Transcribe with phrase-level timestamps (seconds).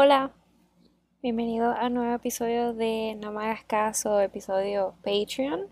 [0.00, 0.30] Hola,
[1.22, 5.66] bienvenido a un nuevo episodio de No me caso, episodio Patreon.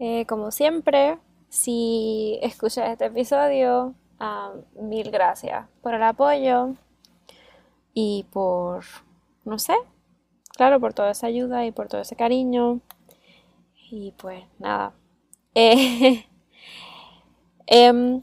[0.00, 1.16] Eh, como siempre,
[1.48, 3.94] si escuchas este episodio,
[4.74, 6.74] mil gracias por el apoyo
[7.94, 8.82] y por,
[9.44, 9.74] no sé,
[10.56, 12.80] claro, por toda esa ayuda y por todo ese cariño.
[13.92, 14.92] Y pues nada.
[15.54, 16.26] Eh,
[17.66, 18.22] em,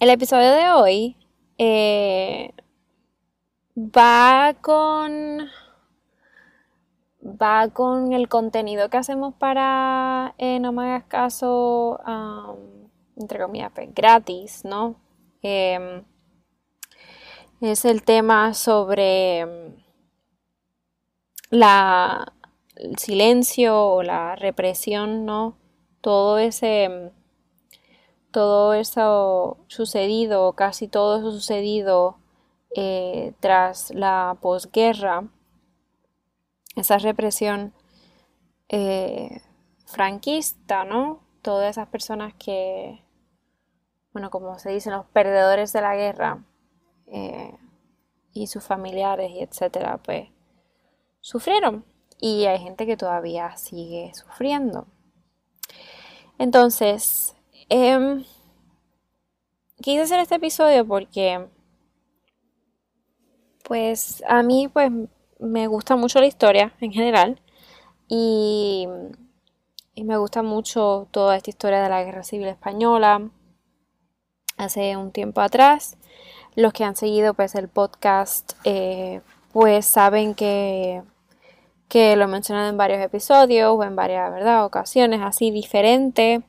[0.00, 1.16] el episodio de hoy
[1.58, 2.53] eh,
[3.76, 5.48] va con
[7.22, 11.98] va con el contenido que hacemos para eh, no me hagas caso
[13.16, 14.96] entre comillas gratis no
[15.42, 16.04] em,
[17.60, 19.76] es el tema sobre em,
[21.50, 22.32] la
[22.76, 25.58] el silencio o la represión no
[26.00, 27.10] todo ese em,
[28.30, 32.18] todo eso sucedido casi todo eso sucedido
[32.76, 35.28] eh, tras la posguerra,
[36.74, 37.72] esa represión
[38.68, 39.42] eh,
[39.86, 41.20] franquista, ¿no?
[41.40, 43.00] Todas esas personas que,
[44.12, 46.44] bueno, como se dicen, los perdedores de la guerra
[47.06, 47.56] eh,
[48.32, 50.28] y sus familiares y etcétera, pues
[51.20, 51.84] sufrieron.
[52.18, 54.88] Y hay gente que todavía sigue sufriendo.
[56.38, 57.36] Entonces,
[57.68, 58.24] em,
[59.80, 61.48] quise hacer este episodio porque
[63.64, 64.92] pues a mí pues
[65.40, 67.40] me gusta mucho la historia en general
[68.08, 68.86] y,
[69.96, 73.30] me gusta mucho toda esta historia de la Guerra Civil Española.
[74.56, 75.96] Hace un tiempo atrás,
[76.56, 79.20] los que han seguido pues el podcast eh,
[79.52, 81.02] pues saben que,
[81.88, 84.64] que lo he mencionado en varios episodios o en varias ¿verdad?
[84.64, 86.42] ocasiones así diferentes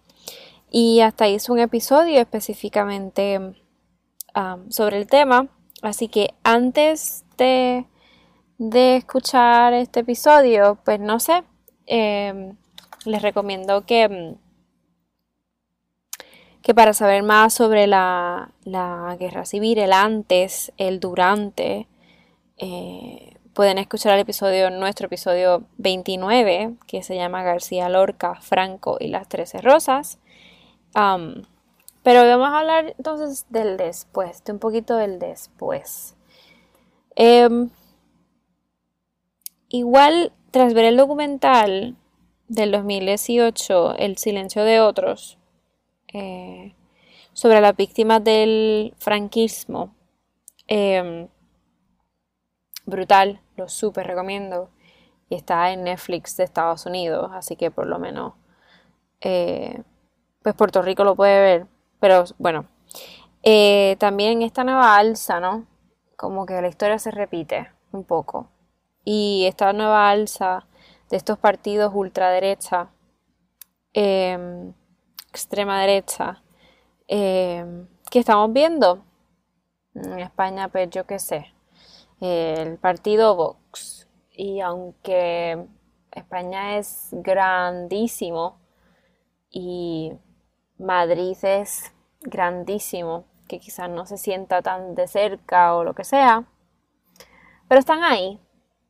[0.72, 3.55] y hasta hice un episodio específicamente
[4.69, 5.47] sobre el tema
[5.81, 7.86] Así que antes de,
[8.98, 11.44] escuchar este episodio, pues no sé,
[11.86, 12.56] em,
[13.06, 14.35] les recomiendo que,
[16.62, 18.52] que para saber más sobre la,
[19.19, 21.88] guerra civil, el antes, el durante,
[22.58, 29.08] eh, pueden escuchar el episodio, nuestro episodio 29, que se llama García Lorca, Franco y
[29.08, 30.19] las Trece Rosas.
[32.05, 36.16] Pero vamos a hablar entonces del después, de un poquito del después.
[37.16, 37.71] Em,
[39.69, 41.95] igual, tras ver el documental
[42.47, 45.39] del 2018, El silencio de otros,
[46.13, 46.75] eh,
[47.33, 49.95] sobre las víctimas del franquismo,
[50.67, 51.27] em,
[52.85, 54.69] brutal, lo súper recomiendo.
[55.29, 58.33] Y está en Netflix de Estados Unidos, así que por lo menos,
[59.22, 59.81] eh,
[60.43, 61.75] pues Puerto Rico lo puede ver
[62.05, 62.67] pero bueno,
[63.41, 65.66] eh, también esta nueva alza, ¿no?
[66.16, 68.51] Como que la historia se repite un poco.
[69.03, 70.67] Y esta nueva alza
[71.09, 72.89] de estos partidos ultraderecha,
[73.93, 74.71] em,
[75.31, 76.43] extrema derecha,
[77.07, 79.03] em, que estamos viendo
[79.95, 81.55] en España, pues yo qué sé,
[82.22, 84.07] el partido Vox.
[84.31, 85.66] Y aunque
[86.11, 88.59] España es grandísimo
[89.49, 90.13] y
[90.77, 91.94] Madrid es
[92.25, 96.46] grandísimo, que quizás no se sienta tan de cerca o lo que sea,
[97.68, 98.40] pero están ahí.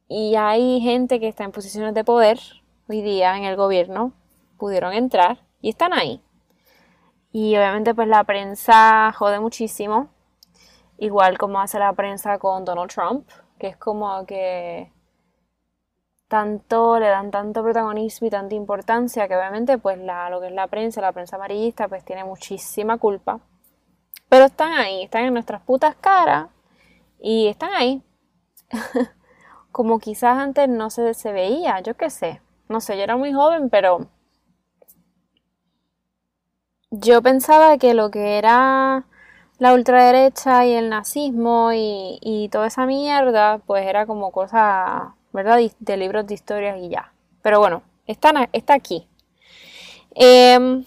[0.07, 2.39] Y hay gente que está en posiciones de poder
[2.87, 4.13] hoy día en el gobierno,
[4.57, 6.21] pudieron entrar y están ahí.
[7.31, 10.09] Y obviamente pues la prensa jode muchísimo,
[10.97, 13.27] igual como hace la prensa con Donald Trump,
[13.59, 14.91] que es como que
[16.27, 20.53] tanto, le dan tanto protagonismo y tanta importancia que obviamente pues la, lo que es
[20.53, 23.39] la prensa, la prensa amarillista pues tiene muchísima culpa.
[24.29, 26.49] Pero están ahí, están en nuestras putas caras
[27.19, 28.03] y están ahí.
[29.71, 32.41] Como quizás antes no se, se veía, yo qué sé.
[32.69, 34.07] No sé, yo era muy joven, pero
[36.91, 39.05] yo pensaba que lo que era
[39.59, 45.59] la ultraderecha y el nazismo y, y toda esa mierda, pues era como cosa ¿verdad?
[45.79, 47.13] De libros de historias y ya.
[47.41, 48.31] Pero bueno, está,
[48.69, 49.07] aquí.
[50.15, 50.85] Em,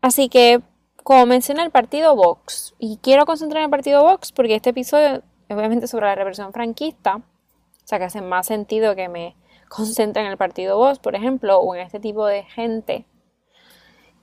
[0.00, 0.60] así que,
[1.02, 5.22] como mencioné el partido Vox, y quiero concentrar en el partido Vox porque este episodio
[5.48, 9.34] es obviamente sobre la represión franquista, o sea que hace más sentido que me
[9.68, 13.06] concentre en el partido Vox, por ejemplo, o en este tipo de gente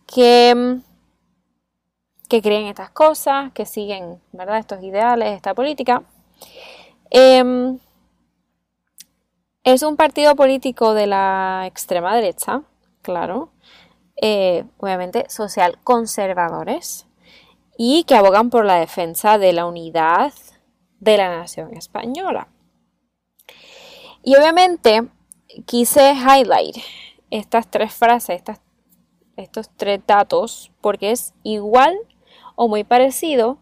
[0.07, 0.79] que,
[2.29, 4.59] que creen estas cosas, que siguen, ¿verdad?
[4.59, 6.03] Estos ideales, esta política.
[7.11, 7.77] Em,
[9.65, 12.63] es un partido político de la extrema derecha,
[13.01, 13.51] claro,
[14.15, 17.05] eh, obviamente social conservadores.
[17.77, 20.33] y que abogan por la defensa de la unidad
[20.99, 22.47] de la nación española.
[24.23, 25.07] Y obviamente
[25.65, 26.77] quise highlight
[27.31, 28.43] estas tres frases,
[29.35, 31.97] estos tres datos, porque es igual
[32.55, 33.57] o muy parecido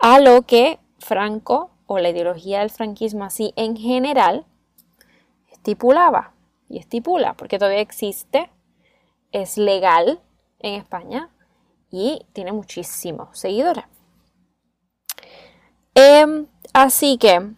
[0.00, 4.46] a lo que Franco o la ideología del franquismo así en general
[5.50, 6.34] estipulaba
[6.68, 8.48] y estipula, porque todavía existe,
[9.32, 10.20] es legal
[10.60, 11.30] en España
[11.90, 13.86] y tiene muchísimos seguidores.
[15.96, 17.54] Em, así que,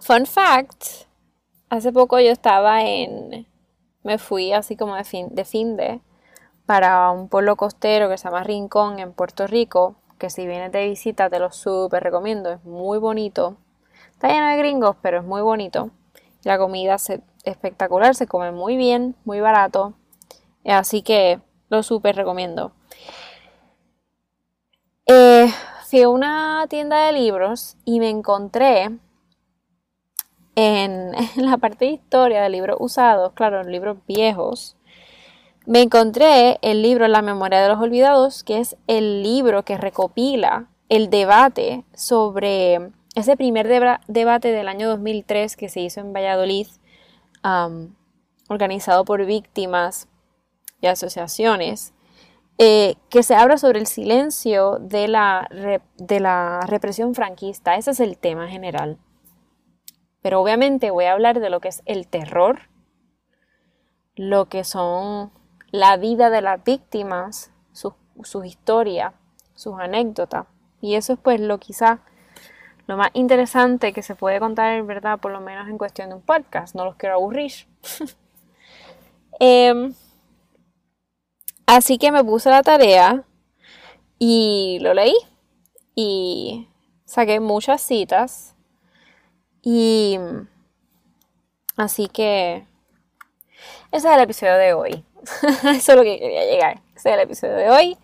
[0.00, 1.06] fun fact,
[1.68, 3.46] hace poco yo estaba en,
[4.02, 6.00] me fui así como de fin de, fin de
[6.66, 10.88] para un pueblo costero que se llama Rincón en Puerto Rico, que si vienes de
[10.88, 13.56] visita te lo súper recomiendo, es muy bonito.
[14.12, 15.90] Está lleno de gringos, pero es muy bonito.
[16.42, 17.12] La comida es
[17.44, 19.94] espectacular, se come muy bien, muy barato.
[20.64, 22.72] Así que lo súper recomiendo.
[25.06, 25.52] Eh,
[25.86, 28.90] fui a una tienda de libros y me encontré
[30.56, 34.76] en, la parte de historia de libros usados, claro, libros viejos,
[35.66, 40.68] me encontré el libro La memoria de los olvidados, que es el libro que recopila
[40.88, 43.68] el debate sobre ese primer
[44.06, 46.66] debate del año 2003 que se hizo en Valladolid,
[48.48, 50.08] organizado por víctimas
[50.80, 51.94] y asociaciones,
[52.58, 55.48] eh, que se habla sobre el silencio de la,
[55.96, 57.76] de la represión franquista.
[57.76, 58.98] Ese es el tema general.
[60.20, 62.68] Pero obviamente voy a hablar de lo que es el terror,
[64.14, 65.32] lo que son
[65.74, 69.12] la vida de las víctimas, su, su historia,
[69.56, 70.46] sus anécdotas.
[70.80, 71.98] Y eso es pues lo quizá
[72.86, 76.14] lo más interesante que se puede contar en verdad, por lo menos en cuestión de
[76.14, 76.76] un podcast.
[76.76, 77.52] No los quiero aburrir.
[79.40, 79.92] Em,
[81.66, 83.24] así que me puse la tarea
[84.20, 85.16] y lo leí.
[85.96, 86.68] Y
[87.04, 88.54] saqué muchas citas.
[89.60, 90.20] Y
[91.76, 92.64] así que
[93.94, 95.04] ese es el episodio de hoy.
[95.62, 96.82] Eso es lo que quería llegar.
[96.96, 97.98] Ese es el episodio de hoy.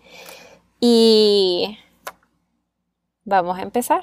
[0.79, 1.77] Y
[3.25, 4.01] vamos a empezar.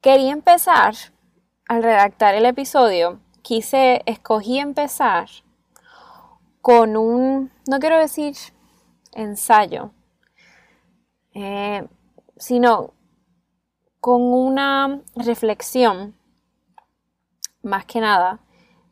[0.00, 0.94] Quería empezar
[1.68, 3.20] al redactar el episodio.
[3.42, 5.28] Quise, escogí empezar
[6.60, 8.34] con un, no quiero decir
[9.12, 9.92] ensayo,
[11.34, 11.86] eh,
[12.36, 12.94] sino
[14.00, 16.16] con una reflexión
[17.64, 18.40] más que nada,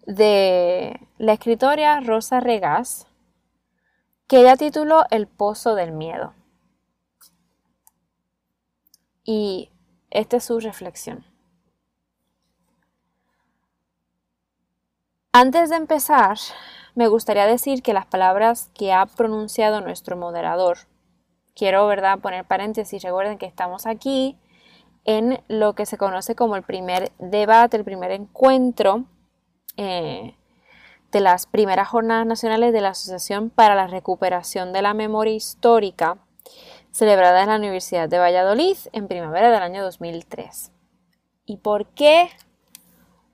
[0.07, 3.07] de la escritora Rosa Regás,
[4.27, 6.35] que ella tituló El Pozo del Miedo.
[9.25, 9.71] Y
[10.11, 11.25] esta es su reflexión.
[15.33, 16.37] Antes de empezar,
[16.95, 20.79] me gustaría decir que las palabras que ha pronunciado nuestro moderador,
[21.55, 24.39] quiero, ¿verdad?, poner paréntesis, recuerden que estamos aquí
[25.05, 29.05] en lo que se conoce como el primer debate, el primer encuentro
[29.77, 30.37] eh,
[31.11, 36.19] de las primeras jornadas nacionales de la Asociación para la Recuperación de la Memoria Histórica,
[36.91, 40.73] celebrada en la Universidad de Valladolid en primavera del año 2003.
[41.45, 42.31] ¿Y por qué?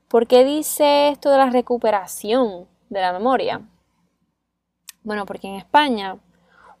[0.07, 3.61] ¿Por qué dice esto de la recuperación de la memoria?
[5.03, 6.17] Bueno, porque en España,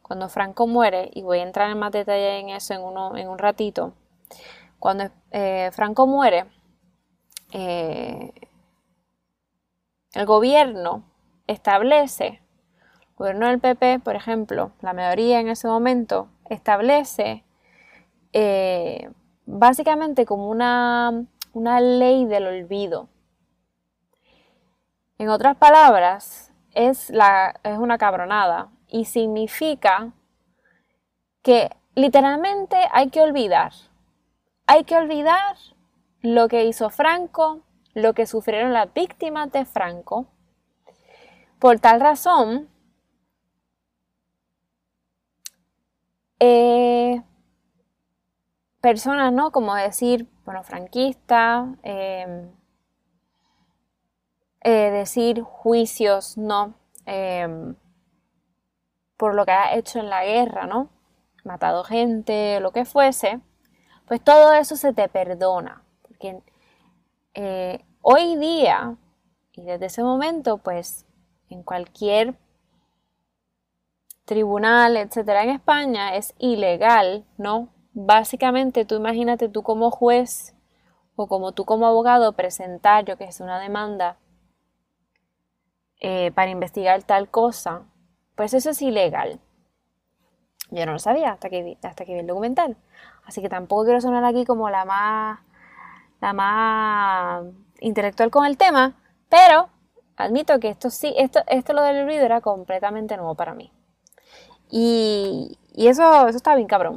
[0.01, 3.29] cuando Franco muere, y voy a entrar en más detalle en eso en, uno, en
[3.29, 3.93] un ratito,
[4.79, 6.45] cuando eh, Franco muere,
[7.51, 8.31] eh,
[10.13, 11.03] el gobierno
[11.47, 17.43] establece, el gobierno del PP, por ejemplo, la mayoría en ese momento, establece
[18.33, 19.09] eh,
[19.45, 23.09] básicamente como una, una ley del olvido.
[25.17, 30.13] En otras palabras, es, la, es una cabronada y significa
[31.41, 33.73] que literalmente hay que olvidar
[34.69, 35.57] hay que olvidar
[36.21, 37.63] lo que hizo Franco,
[37.95, 40.27] lo que sufrieron las víctimas de Franco.
[41.57, 42.69] Por tal razón,
[46.39, 47.23] eh,
[48.79, 49.51] personas, ¿no?
[49.51, 52.51] Como decir, bueno, franquista, em,
[54.61, 56.75] eh, decir juicios, ¿no?
[57.07, 57.75] Em,
[59.17, 60.89] por lo que ha hecho en la guerra, ¿no?
[61.43, 63.41] Matado gente, lo que fuese
[64.09, 65.83] pues todo eso se te perdona.
[66.01, 66.41] Porque
[67.35, 68.97] eh, hoy día,
[69.53, 71.05] y desde ese momento, pues
[71.49, 72.35] en cualquier
[74.25, 77.69] tribunal, etcétera, en España es ilegal, ¿no?
[77.93, 80.55] Básicamente, tú imagínate tú como juez
[81.15, 84.17] o como tú como abogado presentar, yo que es una demanda
[85.99, 87.83] eh, para investigar tal cosa,
[88.35, 89.39] pues eso es ilegal.
[90.71, 92.77] Yo no lo sabía hasta que, vi, hasta que vi el documental.
[93.29, 95.39] Así que tampoco quiero sonar aquí como la más,
[96.19, 97.45] la más
[97.79, 98.95] intelectual con el tema,
[99.29, 99.69] pero
[100.17, 103.71] admito que esto sí, esto, esto lo del olvido era completamente nuevo para mí.
[104.71, 106.95] Y, eso, eso está bien cabrón.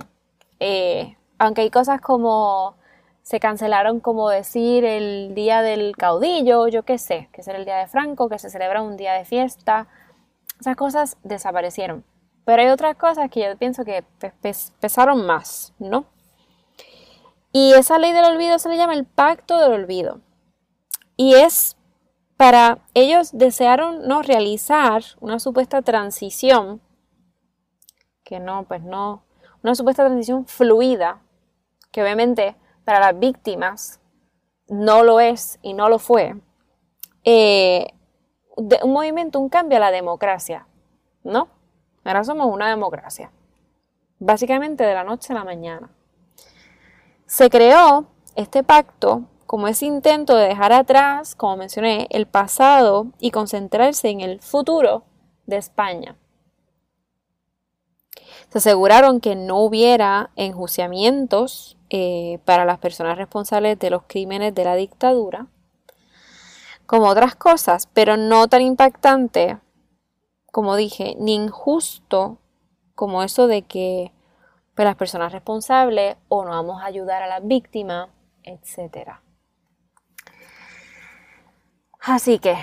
[0.59, 2.77] Eh, aunque hay cosas como
[3.21, 7.77] se cancelaron como decir el día del caudillo, yo qué sé, que es el día
[7.77, 9.87] de Franco, que se celebra un día de fiesta.
[10.59, 12.07] Esas cosas desaparecieron.
[12.47, 14.03] Pero hay otras cosas que yo pienso que
[14.81, 16.07] pesaron más, ¿no?
[17.52, 20.21] Y esa ley del olvido se le llama el pacto del olvido.
[21.16, 21.76] Y es
[22.37, 26.80] para ellos desearon no realizar una supuesta transición
[28.25, 29.25] que no, pues no,
[29.62, 31.23] una supuesta transición fluida,
[31.90, 34.00] que obviamente para las víctimas
[34.68, 36.37] no lo es y no lo fue,
[37.25, 37.88] eh,
[38.56, 40.66] un movimiento, un cambio a la democracia,
[41.23, 41.49] ¿no?
[42.04, 43.30] Ahora somos una democracia,
[44.18, 45.90] básicamente de la noche a la mañana.
[47.33, 53.31] Se creó este pacto como ese intento de dejar atrás, como mencioné, el pasado y
[53.31, 55.05] concentrarse en el futuro
[55.47, 56.19] de España.
[58.51, 64.65] Se aseguraron que no hubiera enjuiciamientos eh, para las personas responsables de los crímenes de
[64.65, 65.47] la dictadura,
[66.85, 69.59] como otras cosas, pero no tan impactante,
[70.53, 72.41] como dije, ni injusto
[72.95, 74.12] como eso de que
[74.75, 78.09] pues, las personas responsables o no vamos a ayudar a las víctimas,
[78.43, 79.11] etc.
[82.00, 82.57] Así que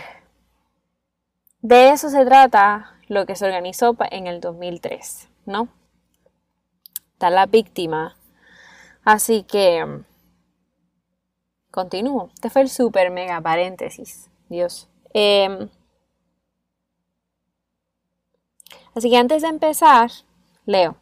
[1.61, 5.69] de eso se trata lo que se organizó en el 2003, ¿no?
[7.13, 8.15] Está la víctima
[9.03, 10.03] Así que
[11.71, 12.29] continúo.
[12.35, 14.29] Este fue el super mega paréntesis.
[14.49, 14.87] Dios.
[15.13, 15.69] Em,
[18.93, 20.11] así que antes de empezar,
[20.65, 20.95] leo.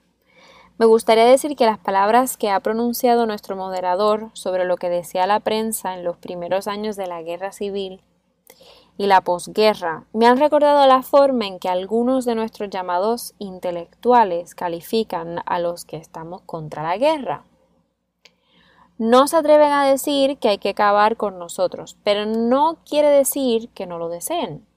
[0.79, 5.25] Me gustaría decir que las palabras que ha pronunciado nuestro moderador sobre lo que decía
[5.25, 8.03] la prensa en los primeros años de la guerra civil
[8.95, 14.53] y la posguerra me han recordado la forma en que algunos de nuestros llamados intelectuales
[14.53, 17.43] califican a los que estamos contra la guerra.
[18.99, 23.69] No se atreven a decir que hay que acabar con nosotros, pero no quiere decir
[23.69, 24.67] que no lo deseen.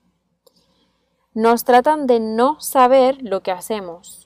[1.34, 4.19] Nos tratan de no saber lo que hacemos,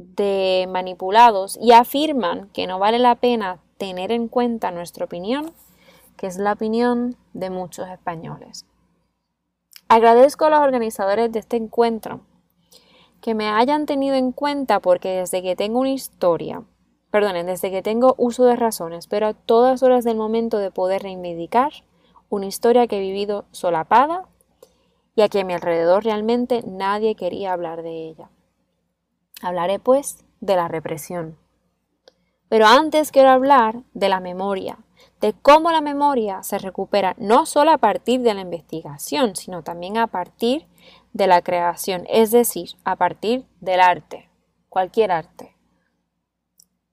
[0.00, 5.52] de manipulados y afirman que no vale la pena tener en cuenta nuestra opinión,
[6.16, 8.66] que es la opinión de muchos españoles.
[9.88, 12.20] Agradezco a los organizadores de este encuentro
[13.20, 16.62] que me hayan tenido en cuenta porque desde que tengo una historia,
[17.10, 21.02] perdonen, desde que tengo uso de razones, pero a todas horas del momento de poder
[21.02, 21.72] reivindicar
[22.28, 24.24] una historia que he vivido solapada
[25.16, 28.30] y a que a mi alrededor realmente nadie quería hablar de ella.
[29.42, 31.38] Hablaré pues de la represión.
[32.48, 34.78] Pero antes quiero hablar de la memoria,
[35.20, 39.98] de cómo la memoria se recupera no solo a partir de la investigación, sino también
[39.98, 40.66] a partir
[41.12, 44.30] de la creación, es decir, a partir del arte,
[44.68, 45.56] cualquier arte.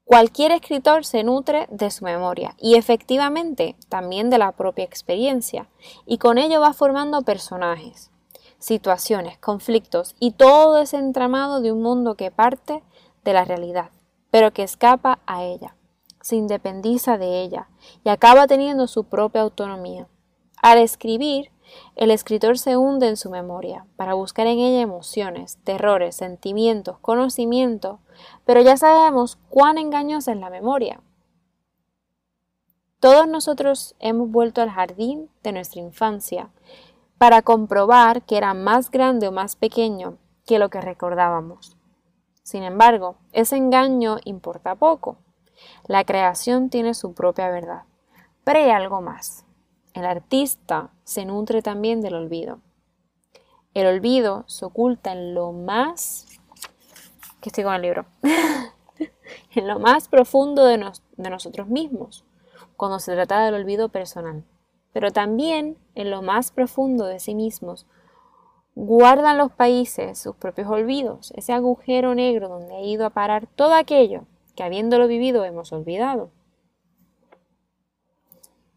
[0.04, 5.70] Cualquier escritor se nutre de su memoria y efectivamente también de la propia experiencia,
[6.06, 8.10] y con ello va formando personajes,
[8.60, 12.84] situaciones, conflictos y todo ese entramado de un mundo que parte
[13.24, 13.92] de la realidad,
[14.32, 15.76] pero que escapa a ella,
[16.22, 17.70] se independiza de ella
[18.04, 20.08] y acaba teniendo su propia autonomía.
[20.62, 21.52] Al escribir,
[21.96, 28.00] el escritor se hunde en su memoria para buscar en ella emociones, terrores, sentimientos, conocimiento,
[28.46, 31.02] pero ya sabemos cuán engañosa es la memoria.
[33.00, 36.50] Todos nosotros hemos vuelto al jardín de nuestra infancia
[37.18, 41.78] para comprobar que era más grande o más pequeño que lo que recordábamos.
[42.44, 45.18] Sin embargo, ese engaño importa poco.
[45.86, 47.84] La creación tiene su propia verdad.
[48.44, 49.46] Pero hay algo más.
[49.94, 52.60] El artista se nutre también del olvido.
[53.74, 56.28] El olvido se oculta en lo más...
[57.42, 58.06] que estoy con el libro.
[59.56, 62.26] en lo más profundo de, de nosotros mismos,
[62.76, 64.44] cuando se trata del olvido personal.
[64.94, 67.86] Pero también en lo más profundo de sí mismos,
[68.76, 73.74] guardan los países sus propios olvidos, ese agujero negro donde ha ido a parar todo
[73.74, 74.26] aquello
[74.56, 76.32] que habiéndolo vivido hemos olvidado.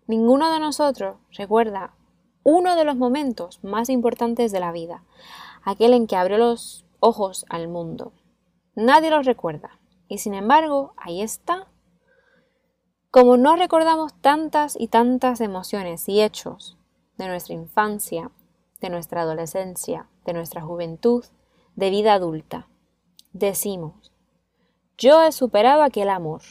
[0.06, 1.94] Ninguno de nosotros recuerda
[2.42, 5.04] uno de los momentos más importantes de la vida,
[5.62, 8.12] aquel en que abrió los ojos al mundo.
[8.74, 11.69] Nadie lo recuerda, y sin embargo, ahí está.
[13.10, 16.76] Como no recordamos tantas y tantas emociones y hechos
[17.18, 18.30] de nuestra infancia,
[18.80, 21.24] de nuestra adolescencia, de nuestra juventud,
[21.74, 22.68] de vida adulta.
[23.32, 24.12] Decimos,
[24.96, 26.42] yo he superado aquel amor.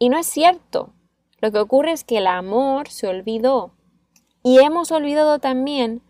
[0.00, 0.94] Y no es cierto.
[1.38, 3.70] Lo que ocurre es que el amor se olvidó.
[4.42, 6.02] Y hemos olvidado también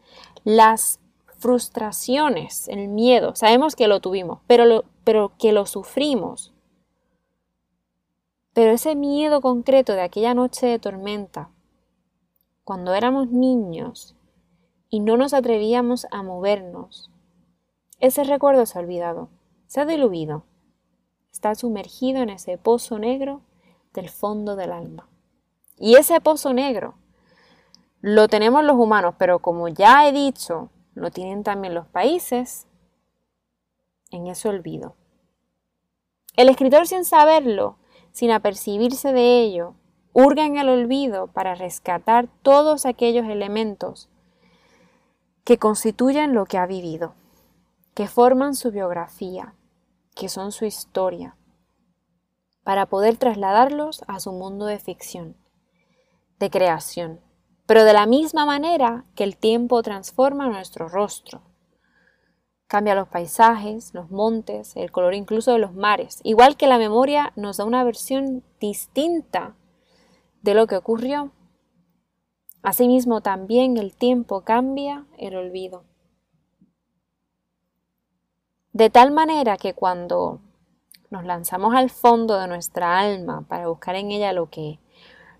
[0.44, 0.98] las
[1.36, 3.36] frustraciones, el miedo.
[3.36, 6.54] Sabemos que lo tuvimos, pero, pero que lo sufrimos.
[8.54, 11.50] Pero ese miedo concreto de aquella noche de tormenta,
[12.64, 14.14] cuando éramos niños
[14.90, 17.10] y no nos atrevíamos a movernos,
[17.98, 19.30] ese recuerdo se ha olvidado,
[19.66, 20.44] se ha diluido,
[21.32, 23.40] está sumergido en ese pozo negro
[23.94, 25.08] del fondo del alma.
[25.78, 26.94] Y ese pozo negro
[28.00, 32.66] lo tenemos los humanos, pero como ya he dicho, lo tienen también los países
[34.10, 34.96] en ese olvido.
[36.36, 37.78] El escritor sin saberlo,
[38.12, 39.74] sin apercibirse de ello,
[40.12, 44.08] hurga en el olvido para rescatar todos aquellos elementos
[45.44, 47.14] que constituyen lo que ha vivido,
[47.94, 49.54] que forman su biografía,
[50.14, 51.36] que son su historia,
[52.62, 55.36] para poder trasladarlos a su mundo de ficción,
[56.38, 57.20] de creación,
[57.66, 61.40] pero de la misma manera que el tiempo transforma nuestro rostro.
[62.72, 67.34] Cambia los paisajes, los montes, el color incluso de los mares, igual que la memoria
[67.36, 69.54] nos da una versión distinta
[70.40, 71.32] de lo que ocurrió.
[72.62, 75.84] Asimismo también el tiempo cambia el olvido.
[78.72, 80.40] De tal manera que cuando
[81.10, 84.80] nos lanzamos al fondo de nuestra alma para buscar en ella lo que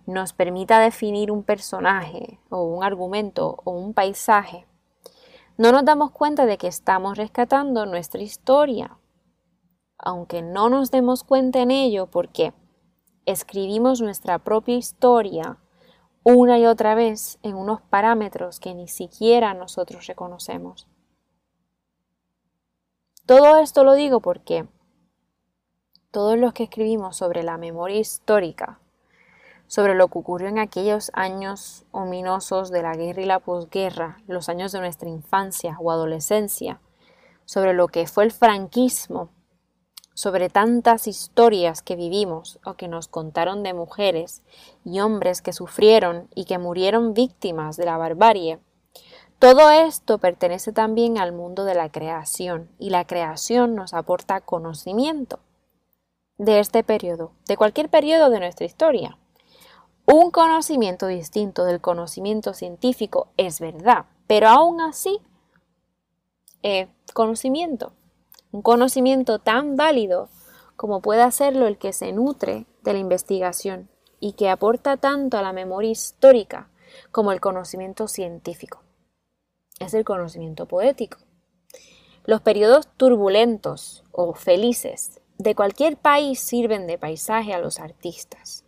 [0.05, 4.67] nos permita definir un personaje o un argumento o un paisaje,
[5.57, 8.99] no nos damos cuenta de que estamos rescatando nuestra historia,
[9.99, 12.55] aunque no nos demos cuenta en ello porque
[13.27, 15.59] escribimos nuestra propia historia
[16.25, 20.87] una y otra vez en unos parámetros que ni siquiera nosotros reconocemos.
[23.27, 24.69] Todo esto lo digo porque
[26.11, 28.82] todos los que escribimos sobre la memoria histórica
[29.73, 34.51] sobre lo que ocurrió en aquellos años ominosos de la guerra y la posguerra, los
[34.51, 36.79] años de nuestra infancia o adolescencia,
[37.47, 39.31] sobre lo que fue el franquismo,
[40.13, 44.43] sobre tantas historias que vivimos o que nos contaron de mujeres
[44.85, 48.59] y hombres que sufrieron y que murieron víctimas de la barbarie.
[49.39, 55.39] Todo esto pertenece también al mundo de la creación y la creación nos aporta conocimiento
[56.37, 59.17] de este periodo, de cualquier periodo de nuestra historia.
[60.05, 65.21] Un conocimiento distinto del conocimiento científico es verdad, pero aún así,
[66.65, 67.93] eh, conocimiento,
[68.51, 70.29] un conocimiento tan válido
[70.75, 73.89] como puede hacerlo el que se nutre de la investigación
[74.19, 76.69] y que aporta tanto a la memoria histórica
[77.13, 78.83] como el conocimiento científico.
[79.79, 81.19] Es el conocimiento poético.
[82.25, 88.62] Los periodos turbulentos o felices de cualquier país sirven de paisaje a los artistas.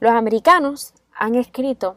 [0.00, 1.96] Los americanos han escrito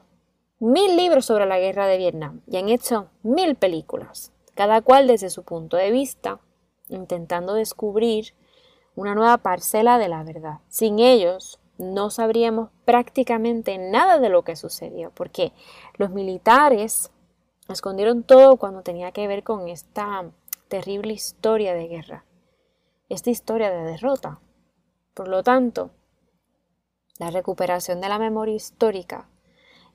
[0.60, 5.30] mil libros sobre la guerra de Vietnam y han hecho mil películas, cada cual desde
[5.30, 6.40] su punto de vista,
[6.90, 8.34] intentando descubrir
[8.96, 10.60] una nueva parcela de la verdad.
[10.68, 15.52] Sin ellos no sabríamos prácticamente nada de lo que sucedió, porque
[15.98, 17.12] los militares
[17.70, 20.30] escondieron todo cuando tenía que ver con esta
[20.68, 22.26] terrible historia de guerra,
[23.10, 24.40] esta historia de derrota.
[25.14, 25.92] Por lo tanto,
[27.22, 29.30] la recuperación de la memoria histórica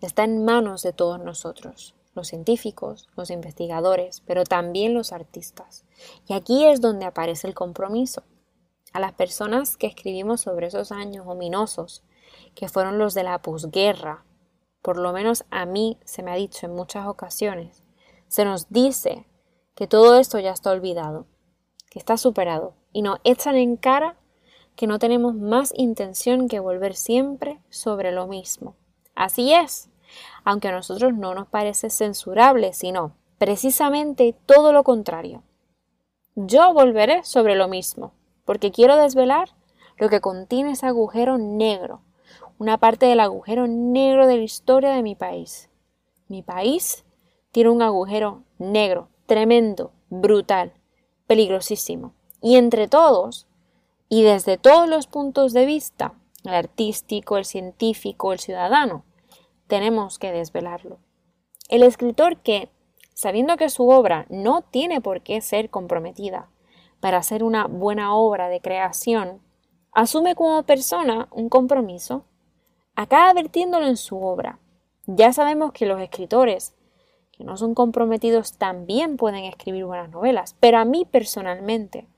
[0.01, 5.85] está en manos de todos nosotros, los científicos, los investigadores, pero también los artistas.
[6.29, 8.23] Y aquí es donde aparece el compromiso.
[8.93, 12.05] A las personas que escribimos sobre esos años ominosos,
[12.55, 14.25] que fueron los de la posguerra,
[14.81, 17.83] por lo menos a mí se me ha dicho en muchas ocasiones,
[18.29, 19.27] se nos dice
[19.75, 21.27] que todo esto ya está olvidado,
[21.91, 24.17] que está superado, y nos echan en cara
[24.77, 28.77] que no tenemos más intención que volver siempre sobre lo mismo.
[29.15, 29.89] Así es,
[30.45, 35.43] aunque a nosotros no nos parece censurable, sino precisamente todo lo contrario.
[36.35, 38.12] Yo volveré sobre lo mismo,
[38.45, 39.49] porque quiero desvelar
[39.97, 42.03] lo que contiene ese agujero negro,
[42.59, 45.71] una parte del agujero negro de la historia de mi país.
[46.29, 47.05] Mi país
[47.53, 50.75] tiene un agujero negro, tremendo, brutal,
[51.27, 52.12] peligrosísimo.
[52.43, 53.47] Y entre todos
[54.09, 56.14] y desde todos los puntos de vista,
[56.45, 59.05] el artístico, el científico, el ciudadano,
[59.66, 60.99] tenemos que desvelarlo.
[61.69, 62.71] El escritor que,
[63.14, 66.49] sabiendo que su obra no tiene por qué ser comprometida
[67.01, 69.40] para hacer una buena obra de creación,
[69.92, 72.25] asume como persona un compromiso,
[72.95, 74.61] acaba vertiéndolo en su obra.
[75.07, 76.75] Ya sabemos que los escritores
[77.33, 82.09] que no son comprometidos también pueden escribir buenas novelas, pero a mí personalmente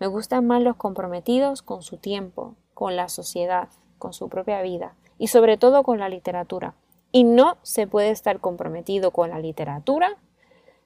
[0.00, 4.96] me gustan más los comprometidos con su tiempo, con la sociedad, con su propia vida
[5.18, 6.74] y sobre todo con la literatura.
[7.12, 10.16] Y no se puede estar comprometido con la literatura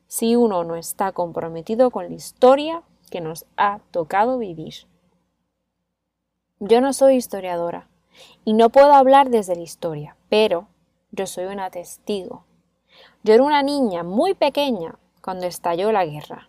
[0.08, 4.74] si uno no está comprometido con la historia que nos ha tocado vivir.
[6.58, 7.88] Yo no soy historiadora
[8.44, 10.66] y no puedo hablar desde la historia, pero
[11.12, 12.44] yo soy una testigo.
[13.22, 16.48] Yo era una niña muy pequeña cuando estalló la guerra.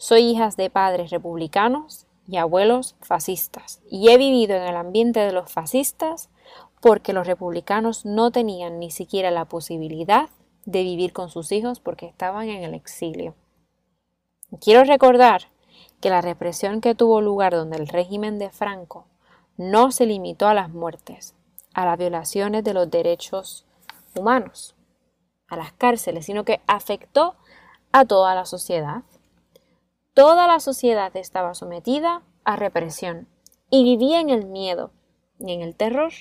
[0.00, 5.30] Soy hija de padres republicanos y abuelos fascistas, y he vivido en el ambiente de
[5.30, 6.30] los fascistas
[6.80, 10.30] porque los republicanos no tenían ni siquiera la posibilidad
[10.64, 13.34] de vivir con sus hijos porque estaban en el exilio.
[14.58, 15.48] Quiero recordar
[16.00, 19.04] que la represión que tuvo lugar donde el régimen de Franco
[19.58, 21.34] no se limitó a las muertes,
[21.74, 23.66] a las violaciones de los derechos
[24.16, 24.74] humanos,
[25.46, 27.34] a las cárceles, sino que afectó
[27.92, 29.02] a toda la sociedad.
[30.20, 33.26] Toda la sociedad estaba sometida a represión
[33.70, 34.90] y vivía en el miedo
[35.38, 36.12] y en el terror.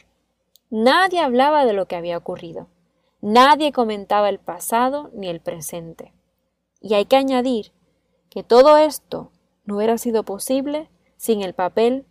[0.69, 2.69] Nadie hablaba de lo que había ocurrido.
[3.19, 6.13] Nadie comentaba el pasado ni el presente.
[6.79, 7.73] Y hay que añadir
[8.29, 9.33] que todo esto
[9.65, 12.05] no hubiera sido posible sin el papel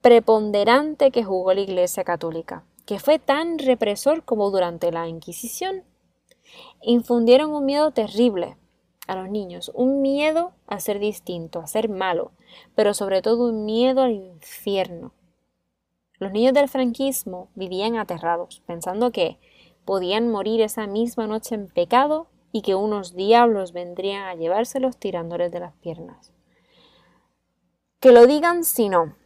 [0.00, 5.84] preponderante que jugó la Iglesia Católica, que fue tan represor como durante la Inquisición.
[6.82, 8.56] Infundieron un miedo terrible
[9.10, 12.30] a los niños, un miedo a ser distinto, a ser malo,
[12.76, 15.12] pero sobre todo un miedo al infierno.
[16.20, 19.40] Los niños del franquismo vivían aterrados, pensando que
[19.84, 25.50] podían morir esa misma noche en pecado y que unos diablos vendrían a llevárselos tirándoles
[25.50, 26.32] de las piernas.
[27.98, 29.16] Que lo digan si no.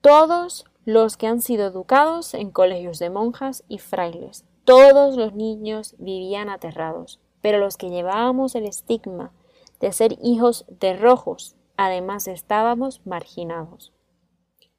[0.00, 5.96] Todos los que han sido educados en colegios de monjas y frailes, todos los niños
[5.98, 9.32] vivían aterrados, pero los que llevábamos el estigma
[9.80, 13.92] de ser hijos de rojos, además estábamos marginados.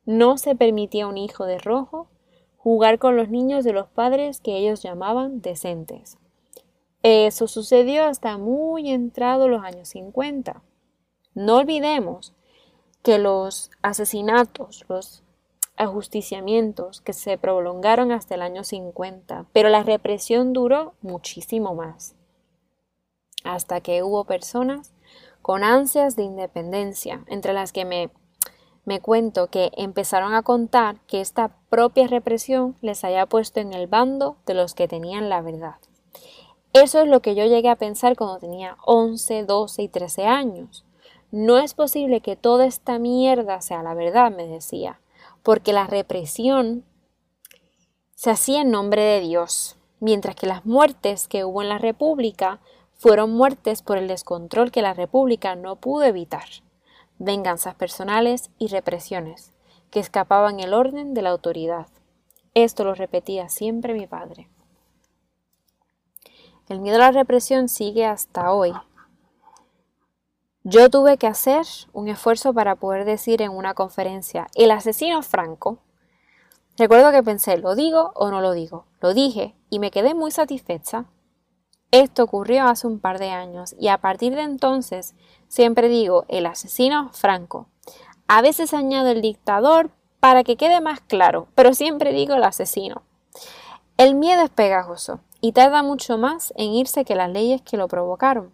[0.05, 2.07] No se permitía a un hijo de rojo
[2.57, 6.17] jugar con los niños de los padres que ellos llamaban decentes.
[7.03, 10.63] Eso sucedió hasta muy entrado los años 50.
[11.35, 12.33] No olvidemos
[13.01, 15.23] que los asesinatos, los
[15.75, 22.15] ajusticiamientos que se prolongaron hasta el año 50, pero la represión duró muchísimo más,
[23.43, 24.93] hasta que hubo personas
[25.41, 28.11] con ansias de independencia, entre las que me
[28.85, 33.87] me cuento que empezaron a contar que esta propia represión les haya puesto en el
[33.87, 35.75] bando de los que tenían la verdad.
[36.73, 40.85] Eso es lo que yo llegué a pensar cuando tenía 11, 12 y 13 años.
[41.31, 44.99] No es posible que toda esta mierda sea la verdad, me decía,
[45.43, 46.83] porque la represión
[48.15, 52.59] se hacía en nombre de Dios, mientras que las muertes que hubo en la República
[53.03, 56.45] fueron muertes por el descontrol que la República no pudo evitar
[57.19, 59.51] venganzas personales y represiones
[59.91, 61.87] que escapaban el orden de la autoridad.
[62.53, 64.47] Esto lo repetía siempre mi padre.
[66.69, 68.71] El miedo a la represión sigue hasta hoy.
[70.63, 75.79] Yo tuve que hacer un esfuerzo para poder decir en una conferencia, el asesino Franco.
[76.77, 78.85] Recuerdo que pensé, ¿lo digo o no lo digo?
[79.01, 81.07] Lo dije y me quedé muy satisfecha
[81.93, 85.13] esto ocurrió hace un par de años y a partir de entonces
[85.47, 87.67] siempre digo el asesino Franco.
[88.27, 93.03] A veces añado el dictador para que quede más claro, pero siempre digo el asesino.
[93.97, 97.87] El miedo es pegajoso y tarda mucho más en irse que las leyes que lo
[97.87, 98.51] provocaron.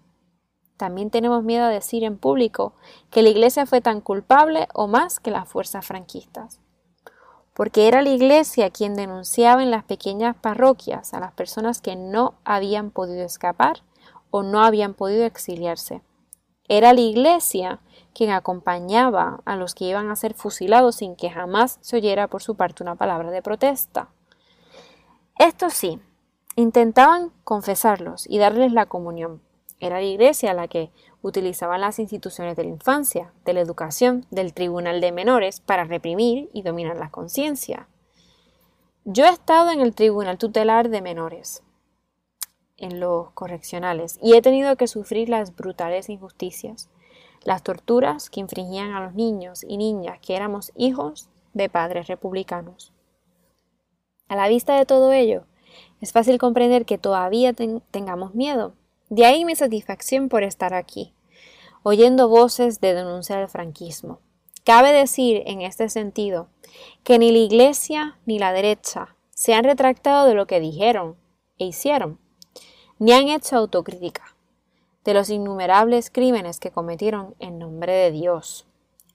[0.76, 2.74] También tenemos miedo a decir en público
[3.10, 6.60] que la Iglesia fue tan culpable o más que las fuerzas franquistas
[7.60, 12.36] porque era la iglesia quien denunciaba en las pequeñas parroquias a las personas que no
[12.46, 13.84] habían podido escapar
[14.32, 16.02] o no habían podido exiliarse.
[16.70, 17.82] Era la iglesia
[18.14, 22.42] quien acompañaba a los que iban a ser fusilados sin que jamás se oyera por
[22.42, 24.08] su parte una palabra de protesta.
[25.38, 26.00] Esto sí,
[26.56, 29.42] intentaban confesarlos y darles la comunión.
[29.82, 34.54] Era la iglesia la que utilizaban las instituciones de la infancia, de la educación, del
[34.54, 37.88] tribunal de menores para reprimir y dominar la conciencia.
[39.06, 41.64] Yo he estado en el tribunal tutelar de menores,
[42.78, 46.90] en los correccionales, y he tenido que sufrir las brutales injusticias,
[47.44, 52.94] las torturas que infringían a los niños y niñas que éramos hijos de padres republicanos.
[54.28, 55.46] A la vista de todo ello,
[56.02, 58.74] es fácil comprender que todavía tengamos miedo,
[59.10, 61.14] de ahí mi satisfacción por estar aquí,
[61.84, 64.20] oyendo voces de denunciar el franquismo.
[64.64, 66.48] Cabe decir en este sentido
[67.04, 71.16] que ni la Iglesia ni la derecha se han retractado de lo que dijeron
[71.58, 72.20] e hicieron.
[73.00, 74.36] ni han hecho autocrítica
[75.06, 78.68] de los innumerables crímenes que cometieron en nombre de Dios.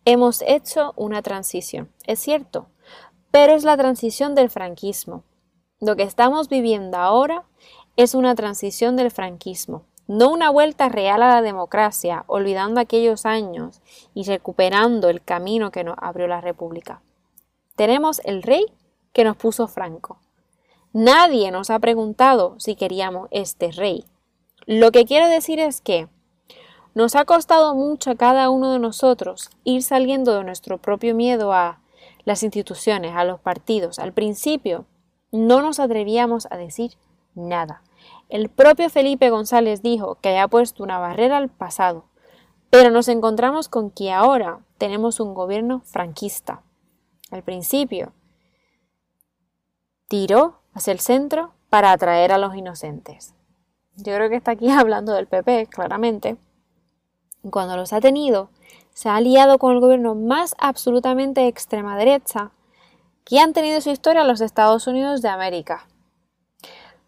[0.07, 2.67] Hemos hecho una transición, es cierto,
[3.31, 5.23] pero es la transición del franquismo.
[5.81, 7.45] Lo que estamos viviendo ahora
[7.97, 13.81] es una transición del franquismo, no una vuelta real a la democracia, olvidando aquellos años
[14.15, 17.01] y recuperando el camino que nos abrió la República.
[17.77, 18.67] Tenemos el rey
[19.13, 20.19] que nos puso Franco.
[20.93, 24.05] Nadie nos ha preguntado si queríamos este rey.
[24.67, 26.09] Lo que quiero decir es que
[26.95, 31.53] nos ha costado mucho a cada uno de nosotros ir saliendo de nuestro propio miedo
[31.53, 31.81] a
[32.25, 33.99] las instituciones, a los partidos.
[33.99, 34.87] Al principio
[35.33, 36.93] no nos atrevíamos a decir
[37.35, 37.83] nada.
[38.29, 42.07] El propio Felipe González dijo que había puesto una barrera al pasado,
[42.71, 46.63] pero nos encontramos con que ahora tenemos un gobierno franquista.
[47.31, 48.13] Al principio,
[50.09, 53.35] tiró hacia el centro para atraer a los inocentes.
[53.97, 56.37] Yo creo que está aquí hablando del PP, claramente.
[57.51, 58.49] Cuando los ha tenido,
[58.95, 62.53] se ha aliado con el gobierno más absolutamente extrema derecha
[63.25, 65.87] que han tenido en su historia los Estados Unidos de América.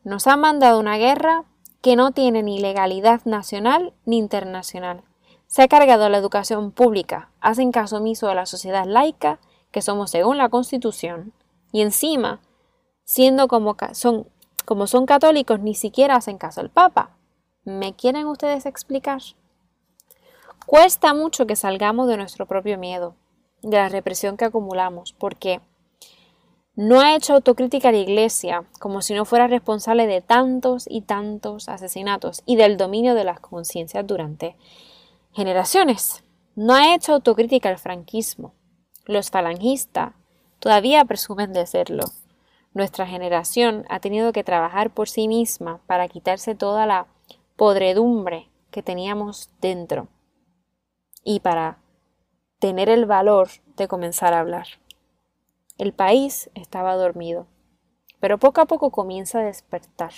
[0.07, 1.42] Nos han mandado una guerra
[1.83, 5.03] que no tiene ni legalidad nacional ni internacional.
[5.49, 9.40] Se ha cargado la educación pública, hacen caso omiso de la sociedad laica,
[9.73, 11.33] que somos según la Constitución,
[11.73, 12.40] y encima,
[13.03, 14.29] siendo como son,
[14.64, 17.11] como son católicos, ni siquiera hacen caso al Papa.
[17.64, 19.23] ¿Me quieren ustedes explicar?
[20.66, 23.16] Cuesta mucho que salgamos de nuestro propio miedo,
[23.61, 25.61] de la represión que acumulamos, porque
[26.77, 31.01] no ha hecho autocrítica a la Iglesia, como si no fuera responsable de tantos y
[31.01, 34.57] tantos asesinatos y del dominio de las conciencias durante
[35.33, 36.23] generaciones.
[36.55, 38.53] No ha hecho autocrítica al franquismo.
[39.07, 40.12] Los falangistas
[40.59, 42.05] todavía presumen de serlo.
[42.75, 47.07] Nuestra generación ha tenido que trabajar por sí misma para quitarse toda la
[47.57, 50.09] podredumbre que teníamos dentro
[51.25, 51.79] y para
[52.59, 54.67] tener el valor de comenzar a hablar.
[55.79, 57.47] El país estaba dormido,
[58.19, 60.12] pero poco a poco comienza a despertar.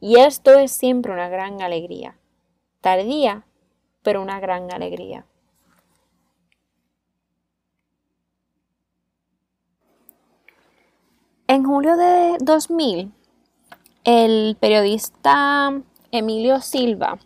[0.00, 2.18] Y esto es siempre una gran alegría.
[2.80, 3.44] Tardía,
[4.02, 5.26] pero una gran alegría.
[11.48, 13.12] En julio de 2000,
[14.04, 15.72] el periodista
[16.10, 17.18] Emilio Silva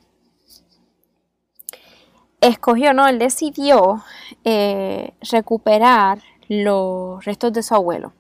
[2.41, 4.03] escogió, no, él decidió
[4.45, 8.13] eh, recuperar los restos de su abuelo,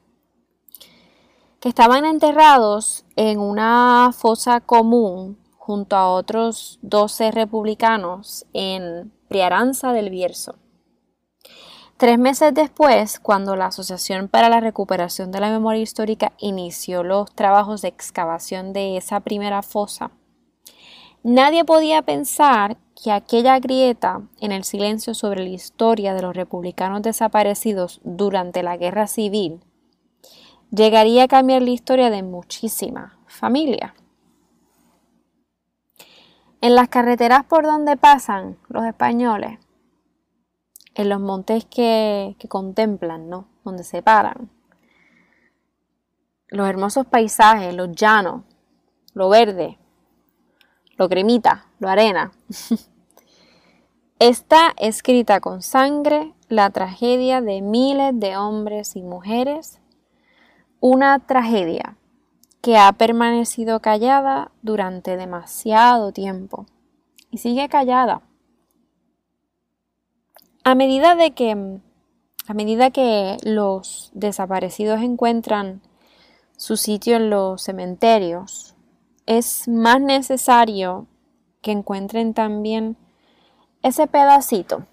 [1.60, 10.10] que estaban enterrados en una fosa común junto a otros 12 republicanos en Priaranza del
[10.10, 10.56] Bierzo.
[11.96, 17.32] Tres meses después, cuando la Asociación para la Recuperación de la Memoria Histórica inició los
[17.32, 20.10] trabajos de excavación de esa primera fosa,
[21.22, 27.02] nadie podía pensar que aquella grieta en el silencio sobre la historia de los republicanos
[27.02, 29.60] desaparecidos durante la guerra civil
[30.70, 33.92] llegaría a cambiar la historia de muchísimas familias.
[36.60, 39.58] En las carreteras por donde pasan los españoles,
[40.94, 43.48] en los montes que, contemplan, ¿no?
[43.64, 44.48] Donde se paran,
[46.48, 48.44] los hermosos paisajes, los llanos,
[49.12, 49.78] lo verde,
[50.96, 52.30] lo cremita, lo arena.
[54.18, 59.80] Está escrita con sangre la tragedia de miles de hombres y mujeres,
[60.80, 61.96] una tragedia
[62.60, 66.66] que ha permanecido callada durante demasiado tiempo
[67.30, 68.22] y sigue callada.
[70.62, 71.80] A medida de que
[72.48, 75.80] a medida que los desaparecidos encuentran
[76.56, 78.74] su sitio en los cementerios,
[79.26, 81.06] es más necesario
[81.60, 82.96] que encuentren también
[83.82, 84.86] ese pedacito,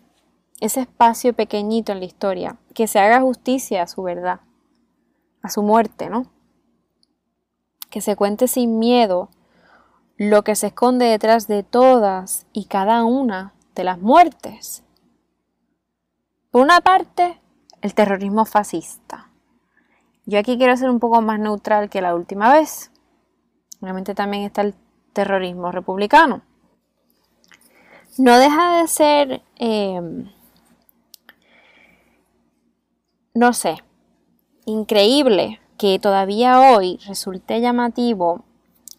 [0.60, 4.42] ese espacio pequeñito en la historia, que se haga justicia a su verdad,
[5.42, 6.26] a su muerte, ¿no?
[7.90, 9.30] Que se cuente sin miedo
[10.18, 14.84] lo que se esconde detrás de todas y cada una de las muertes.
[16.52, 17.40] Por una parte,
[17.82, 19.30] el terrorismo fascista.
[20.26, 22.92] Yo aquí quiero ser un poco más neutral que la última vez.
[23.82, 24.76] Obviamente también está el
[25.14, 26.42] terrorismo republicano
[28.20, 30.30] no deja de ser, em,
[33.34, 33.78] no sé,
[34.66, 38.44] increíble que todavía hoy resulte llamativo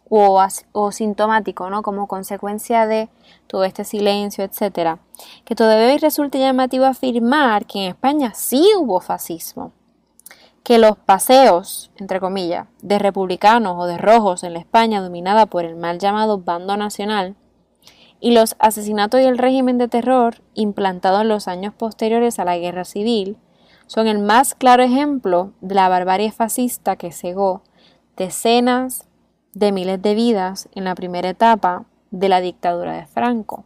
[0.09, 1.83] o, sintomático, ¿no?
[1.83, 3.11] Como consecuencia de
[3.47, 4.99] todo este silencio, etcétera,
[5.45, 9.73] que todavía hoy resulte llamativo afirmar que en España sí hubo fascismo,
[10.65, 15.67] que los paseos, entre comillas, de republicanos o de rojos en la España dominada por
[15.67, 17.37] el mal llamado bando nacional,
[18.21, 22.59] y los asesinatos y el régimen de terror implantado en los años posteriores a la
[22.59, 23.37] guerra civil
[23.87, 27.63] son el más claro ejemplo de la barbarie fascista que cegó
[28.17, 29.07] decenas
[29.55, 33.65] de miles de vidas en la primera etapa de la dictadura de Franco.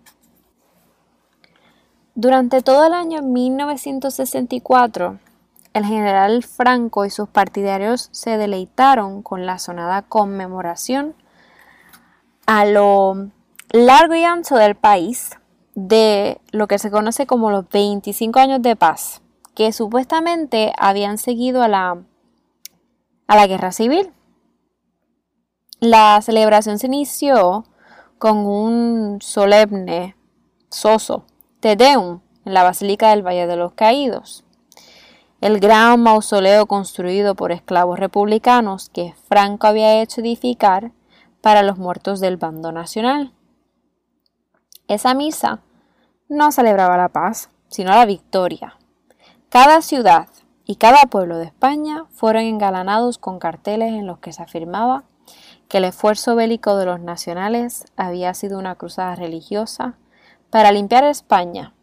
[2.15, 5.19] Durante todo el año 1964,
[5.73, 11.15] el general Franco y sus partidarios se deleitaron con la sonada conmemoración
[12.47, 13.31] a lo
[13.73, 15.31] largo y ancho del país
[15.75, 19.23] de lo que se conoce como los 25 años de paz,
[19.55, 22.03] que supuestamente habían seguido a la,
[23.27, 24.13] a la guerra civil.
[25.81, 27.65] La celebración se inició
[28.19, 30.17] con un solemne,
[30.71, 31.25] soso,
[31.61, 34.45] Te Deum en la Basílica del Valle de los Caídos,
[35.41, 40.93] el gran mausoleo construido por esclavos republicanos que Franco había hecho edificar
[41.43, 43.33] para los muertos del bando nacional.
[44.89, 45.61] Esa misa
[46.29, 48.79] no celebraba la paz, sino la victoria.
[49.49, 50.29] Cada ciudad
[50.65, 55.05] y cada pueblo de España fueron engalanados con carteles en los que se afirmaba
[55.69, 59.97] que el esfuerzo bélico de los nacionales había sido una cruzada religiosa
[60.51, 61.75] para limpiar España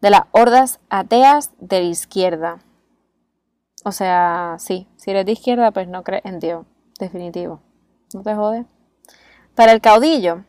[0.00, 2.58] de las hordas ateas de la izquierda.
[3.84, 6.66] O sea, sí, si eres de izquierda, pues no crees en Dios,
[6.98, 7.60] definitivo.
[8.14, 8.66] No te jode.
[9.54, 10.44] Para el caudillo,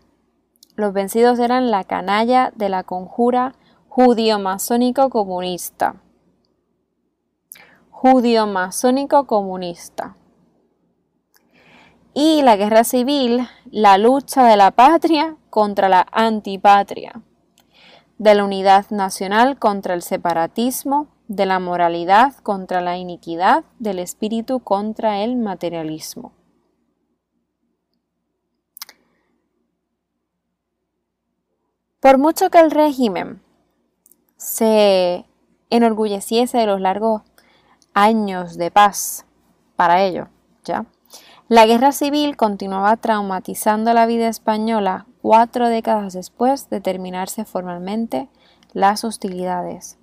[0.77, 3.55] los vencidos eran la canalla de la conjura
[3.89, 5.95] judío-masónico comunista.
[7.89, 10.15] Judío-masónico comunista.
[12.13, 17.23] Y la guerra civil, la lucha de la patria contra la antipatria,
[18.19, 24.59] de la unidad nacional contra el separatismo, de la moralidad contra la iniquidad, del espíritu
[24.59, 26.33] contra el materialismo.
[32.07, 33.41] Por mucho que el régimen
[34.37, 35.25] se
[35.69, 37.23] enorgulleciese de los largos
[37.93, 39.25] años de paz
[39.75, 40.29] para ello,
[40.63, 40.85] ¿ya?
[41.49, 48.29] La guerra civil continuaba traumatizando la vida española cuatro décadas después de terminarse formalmente
[48.71, 49.99] las hostilidades.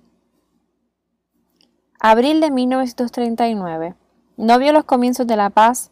[1.99, 3.95] Abril de 1939
[4.37, 5.89] no vio los comienzos de la paz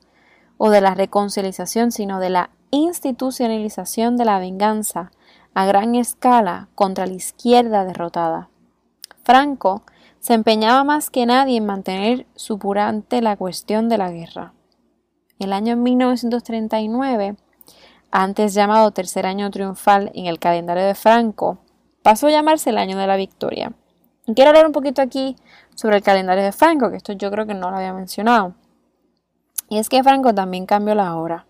[0.59, 5.09] o de la reconciliación, sino de la institucionalización de la venganza
[5.53, 8.49] a gran escala contra la izquierda derrotada.
[9.23, 9.83] Franco
[10.19, 14.53] se empeñaba más que nadie en mantener supurante la cuestión de la guerra.
[15.39, 17.35] El año 1939,
[18.11, 21.57] antes llamado tercer año triunfal en el calendario de Franco,
[22.01, 23.73] pasó a llamarse el año de la victoria.
[24.35, 25.35] quiero hablar un poquito aquí
[25.75, 28.55] sobre el calendario de Franco, que esto yo creo que no lo había mencionado.
[29.69, 31.45] Y es que Franco también cambió la hora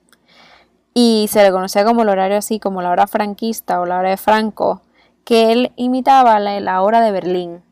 [0.93, 4.09] y se le conocía como el horario así, como la hora franquista o la hora
[4.09, 4.81] de Franco,
[5.25, 7.63] que él imitaba la, hora de Berlín.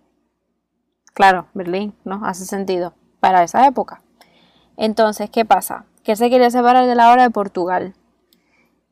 [1.13, 2.25] Claro, Berlín, ¿no?
[2.25, 4.01] Hace sentido para esa época.
[4.77, 5.86] Entonces, ¿qué pasa?
[6.03, 7.93] Que él se quería separar de la hora de Portugal.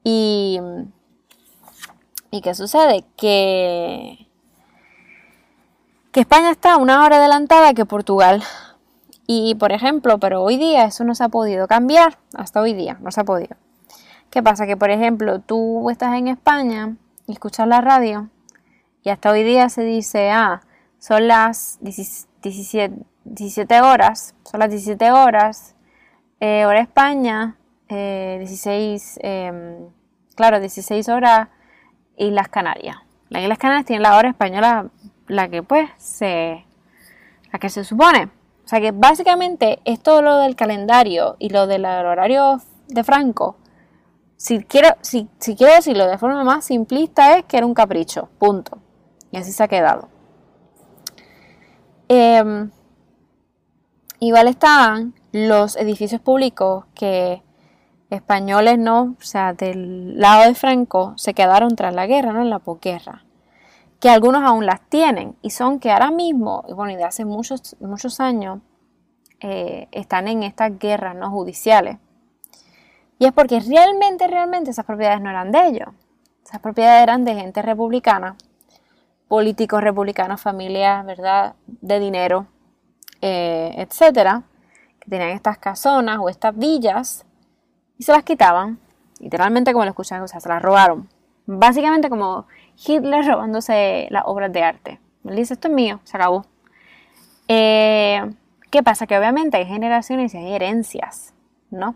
[0.03, 0.59] Y,
[2.29, 3.05] ¿y qué sucede?
[3.17, 4.27] Que,
[6.11, 8.43] que España está una hora adelantada que Portugal.
[9.25, 12.19] Y, por ejemplo, pero hoy día eso no se ha podido cambiar.
[12.33, 13.55] Hasta hoy día no se ha podido.
[14.29, 14.67] ¿Qué pasa?
[14.67, 18.29] Que por ejemplo tú estás en España y escuchas la radio
[19.01, 20.61] y hasta hoy día se dice, ah,
[20.99, 22.93] son las 17,
[23.25, 25.75] 17 horas, son las 17 horas,
[26.39, 27.55] eh, hora España,
[27.87, 29.89] 16, eh, em,
[30.35, 31.47] claro, 16 horas
[32.15, 32.97] Islas Canarias.
[33.29, 34.91] Las Islas Canarias tienen la hora española,
[35.27, 36.65] la que pues se,
[37.51, 38.25] la que se supone.
[38.63, 43.57] O sea que básicamente es todo lo del calendario y lo del horario de Franco
[44.39, 48.77] si quiero, si, quiero decirlo de forma más simplista, es que era un capricho, punto.
[49.31, 50.07] Y así se ha quedado.
[52.07, 52.71] Em,
[54.19, 57.43] igual estaban los edificios públicos que
[58.09, 62.41] españoles no, o sea, del lado de Franco, se quedaron tras la guerra, ¿no?
[62.41, 63.25] En la posguerra.
[63.99, 67.25] Que algunos aún las tienen y son que ahora mismo, y bueno, y de hace
[67.25, 68.61] muchos, muchos años,
[69.41, 71.97] eh, están en estas guerras no judiciales
[73.19, 75.89] y es porque realmente, realmente esas propiedades no eran de ellos.
[76.43, 78.37] Esas propiedades eran de gente republicana,
[79.27, 82.47] políticos republicanos, familias, ¿verdad?, de dinero,
[83.21, 84.43] eh, etcétera,
[84.99, 87.25] que tenían estas casonas o estas villas
[87.97, 88.79] y se las quitaban,
[89.19, 91.09] literalmente como lo escuchan, o sea, se las robaron.
[91.45, 92.47] Básicamente como
[92.77, 94.99] Hitler robándose las obras de arte.
[95.25, 96.45] Él dice, esto es mío, se acabó.
[97.49, 98.33] Eh,
[98.71, 99.07] ¿Qué pasa?
[99.07, 101.33] Que obviamente hay generaciones y hay herencias,
[101.69, 101.95] ¿no?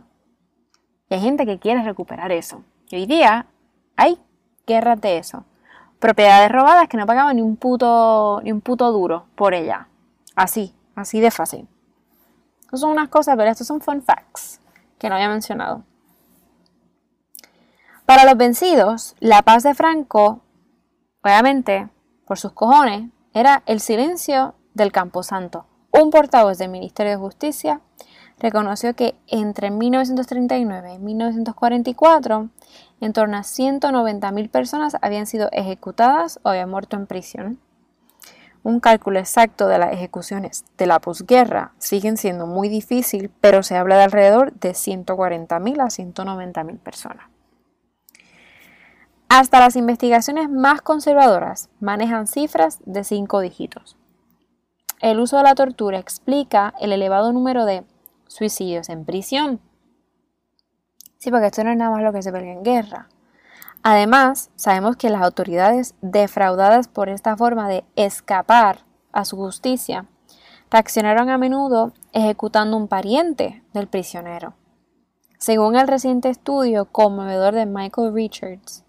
[1.14, 2.64] Hay gente que quiere recuperar eso.
[2.89, 3.45] Y hoy día
[3.95, 4.18] hay
[4.66, 5.45] guerras de eso.
[5.99, 9.88] Propiedades robadas que no pagaban ni un puto, ni un puto duro por ella.
[10.36, 11.68] Así, así de fácil.
[12.61, 14.59] Estas son unas cosas, pero estos son fun facts
[14.97, 15.84] que no había mencionado.
[18.07, 20.41] Para los vencidos, la paz de Franco,
[21.24, 21.89] obviamente,
[22.26, 25.68] por sus cojones, era el silencio del Camposanto.
[25.91, 27.82] Un portavoz del Ministerio de Justicia
[28.43, 32.49] reconoció que entre 1939 y 1944
[32.99, 37.57] en torno a 190.000 personas habían sido ejecutadas o habían muerto en prisión.
[38.61, 43.77] Un cálculo exacto de las ejecuciones de la posguerra siguen siendo muy difícil, pero se
[43.77, 47.27] habla de alrededor de 140.000 a 190.000 personas.
[49.29, 53.97] Hasta las investigaciones más conservadoras manejan cifras de cinco dígitos.
[54.99, 57.83] El uso de la tortura explica el elevado número de
[58.28, 59.59] suicidios en prisión.
[61.17, 63.07] Sí, porque esto no es nada más lo que se ve en guerra.
[63.82, 68.80] Además, sabemos que las autoridades defraudadas por esta forma de escapar
[69.11, 70.05] a su justicia
[70.71, 74.55] reaccionaron a menudo ejecutando un pariente del prisionero.
[75.38, 78.84] Según el reciente estudio conmovedor de Michael Richards,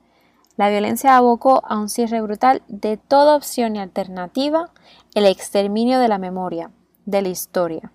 [0.56, 4.70] la violencia abocó a un cierre brutal de toda opción y alternativa,
[5.14, 6.70] el exterminio de la memoria,
[7.04, 7.92] de la historia.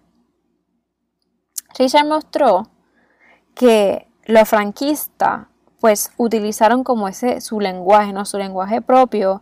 [1.78, 2.68] Richard mostró
[3.56, 5.48] que los franquistas
[5.80, 8.26] pues utilizaron como ese su lenguaje, ¿no?
[8.26, 9.42] su lenguaje propio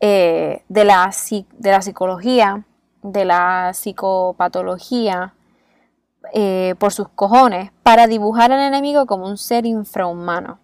[0.00, 1.10] eh, de, la,
[1.52, 2.64] de la psicología,
[3.02, 5.34] de la psicopatología,
[6.32, 10.58] eh, por sus cojones, para dibujar al enemigo como un ser infrahumano,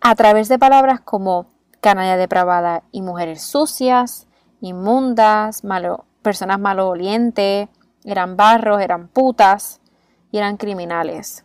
[0.00, 1.46] a través de palabras como
[1.80, 4.26] canalla depravada y mujeres sucias,
[4.60, 7.68] inmundas, malo, personas malolientes,
[8.04, 9.80] eran barros, eran putas
[10.30, 11.44] y eran criminales.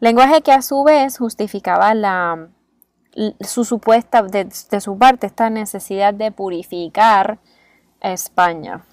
[0.00, 2.48] Lenguaje que a su vez justificaba la,
[3.40, 4.50] su supuesta, de,
[4.80, 7.38] su parte, esta necesidad de purificar
[8.00, 8.84] a España.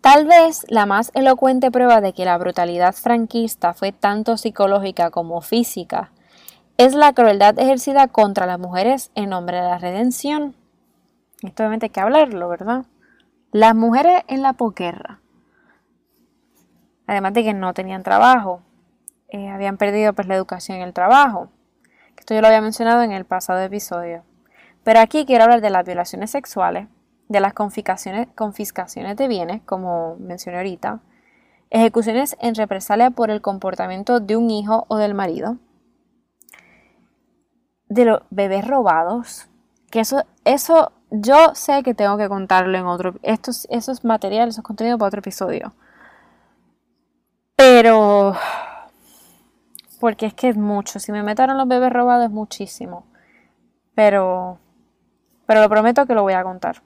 [0.00, 5.40] Tal vez la más elocuente prueba de que la brutalidad franquista fue tanto psicológica como
[5.40, 6.12] física
[6.78, 10.54] es la crueldad ejercida contra las mujeres en nombre de la redención.
[11.42, 12.86] Esto obviamente hay que hablarlo, ¿verdad?
[13.50, 15.20] Las mujeres en la posguerra
[17.08, 18.62] además de que no tenían trabajo,
[19.30, 21.48] eh, habían perdido pues la educación y el trabajo.
[22.16, 24.22] Esto yo lo había mencionado en el pasado episodio.
[24.84, 26.86] Pero aquí quiero hablar de las violaciones sexuales,
[27.28, 28.28] de las confiscaciones,
[29.16, 31.00] de bienes, como mencioné ahorita,
[31.70, 35.56] ejecuciones en represalia por el comportamiento de un hijo o del marido,
[37.88, 39.48] de los bebés robados,
[39.90, 44.64] que eso, eso yo sé que tengo que contarlo en otro, estos, esos materiales, esos
[44.64, 45.74] contenidos para otro episodio.
[47.58, 48.36] Pero,
[49.98, 51.00] porque es que es mucho.
[51.00, 53.04] Si me metaron los bebés robados es muchísimo.
[53.96, 54.60] Pero,
[55.44, 56.82] pero lo prometo que lo voy a contar.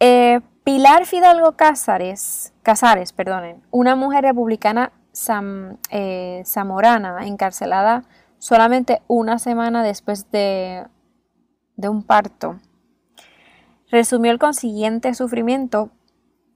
[0.00, 4.92] Eh, Pilar Fidalgo Cázares, Casares, perdonen, una mujer republicana
[5.90, 8.04] eh, zamorana encarcelada
[8.38, 10.86] solamente una semana después de,
[11.76, 12.60] de un parto,
[13.90, 15.90] resumió el consiguiente sufrimiento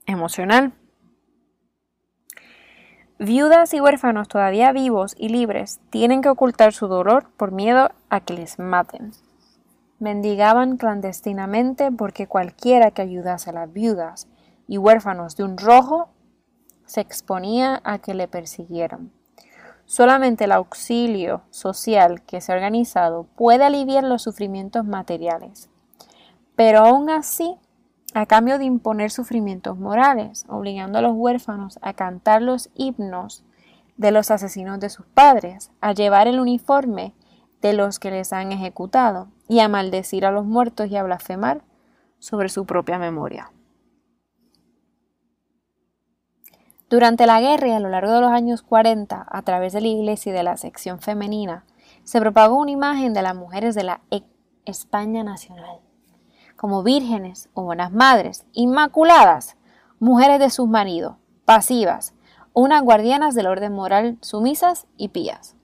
[0.07, 0.73] emocional
[3.25, 8.19] Viudas y huérfanos todavía vivos y libres tienen que ocultar su dolor por miedo a
[8.19, 9.13] que les maten.
[9.97, 14.27] Mendigaban clandestinamente porque cualquiera que ayudase a las viudas
[14.67, 16.09] y huérfanos de un rojo
[16.85, 19.13] se exponía a que le persiguieran.
[19.85, 25.69] Solamente el auxilio social que se ha organizado puede aliviar los sufrimientos materiales.
[26.57, 27.55] Pero aún así
[28.13, 33.43] a cambio de imponer sufrimientos morales, obligando a los huérfanos a cantar los himnos
[33.97, 37.13] de los asesinos de sus padres, a llevar el uniforme
[37.61, 41.63] de los que les han ejecutado y a maldecir a los muertos y a blasfemar
[42.19, 43.51] sobre su propia memoria.
[46.89, 49.87] Durante la guerra y a lo largo de los años 40, a través de la
[49.87, 51.65] iglesia y de la sección femenina,
[52.03, 54.23] se propagó una imagen de las mujeres de la e-
[54.65, 55.79] España nacional
[56.63, 59.57] como vírgenes o buenas madres, inmaculadas,
[59.99, 62.13] mujeres de sus maridos, pasivas,
[62.53, 65.57] unas guardianas del orden moral sumisas y pías.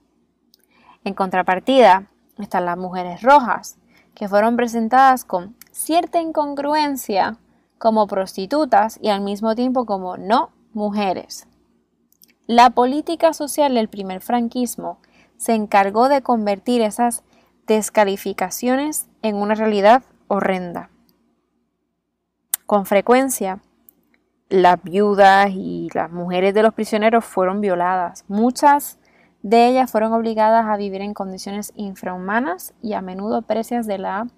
[1.02, 3.78] En contrapartida están las mujeres rojas,
[4.14, 7.38] que fueron presentadas con cierta incongruencia
[7.78, 11.48] como prostitutas y al mismo tiempo como no mujeres.
[12.46, 14.98] La política social del primer franquismo
[15.38, 17.22] se encargó de convertir esas
[17.66, 20.89] descalificaciones en una realidad horrenda.
[22.70, 23.60] Con frecuencia,
[24.48, 28.24] las viudas y las mujeres de los prisioneros fueron violadas.
[28.28, 29.00] Muchas
[29.42, 34.28] de ellas fueron obligadas a vivir en condiciones infrahumanas y a menudo presas de la,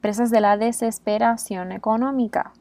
[0.00, 2.52] presas de la desesperación económica.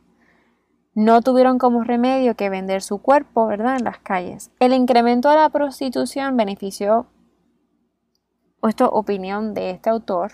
[0.96, 4.50] No tuvieron como remedio que vender su cuerpo, ¿verdad?, en las calles.
[4.60, 7.06] El incremento de la prostitución benefició,
[8.68, 10.32] esto opinión de este autor,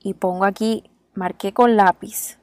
[0.00, 2.40] y pongo aquí, marqué con lápiz,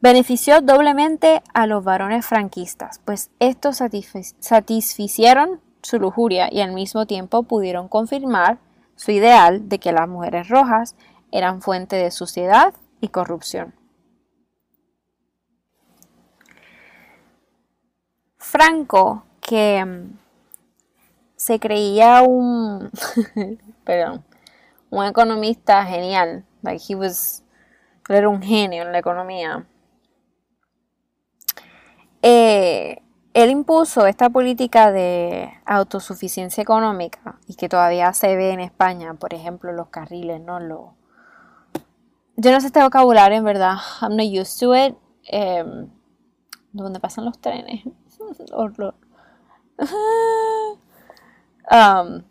[0.00, 3.82] benefició doblemente a los varones franquistas, pues estos
[4.40, 8.58] satisficieron su lujuria y al mismo tiempo pudieron confirmar
[8.96, 10.96] su ideal de que las mujeres rojas
[11.30, 13.74] eran fuente de suciedad y corrupción.
[18.38, 20.18] Franco, que mm,
[21.36, 22.90] se creía un,
[23.84, 24.24] perdón,
[24.90, 27.42] un economista genial, like he was,
[28.08, 29.66] era un genio en la economía.
[32.28, 33.04] Eh,
[33.34, 39.32] él impuso esta política de autosuficiencia económica y que todavía se ve en España, por
[39.32, 40.58] ejemplo, los carriles, ¿no?
[40.58, 40.96] Lo...
[42.36, 43.76] Yo no sé este vocabulario, en verdad.
[44.00, 44.96] I'm not used to it.
[45.22, 45.88] Em,
[46.72, 47.84] ¿Dónde pasan los trenes?
[49.78, 52.24] um,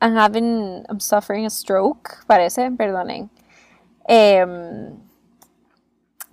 [0.00, 3.28] I'm having, I'm suffering a stroke, parece, perdonen.
[4.08, 4.42] Eh,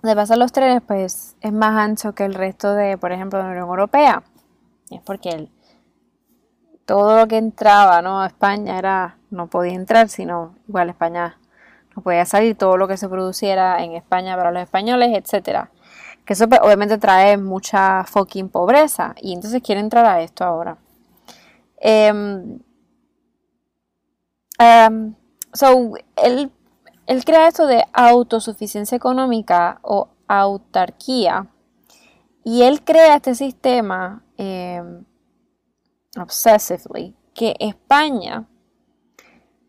[0.04, 3.44] donde pasan los trenes, pues es más ancho que el resto de, por ejemplo, de
[3.46, 4.22] la Unión Europea.
[4.90, 5.50] Es porque el,
[6.84, 8.20] todo lo que entraba ¿no?
[8.20, 11.38] a España era, no podía entrar, sino igual España
[11.96, 15.70] no podía salir, todo lo que se produciera en España para los españoles, etcétera.
[16.26, 19.14] Que eso pues, obviamente trae mucha fucking pobreza.
[19.22, 20.76] Y entonces quiere entrar a esto ahora.
[21.82, 22.58] Um,
[25.54, 26.52] so, él
[27.06, 31.48] él crea esto de autosuficiencia económica o autarquía
[32.44, 35.04] y él crea este sistema em,
[36.20, 38.46] obsessively que España,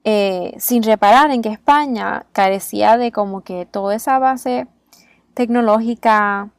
[0.03, 4.67] eh, sin reparar en que España carecía de como que toda esa base
[5.33, 6.51] tecnológica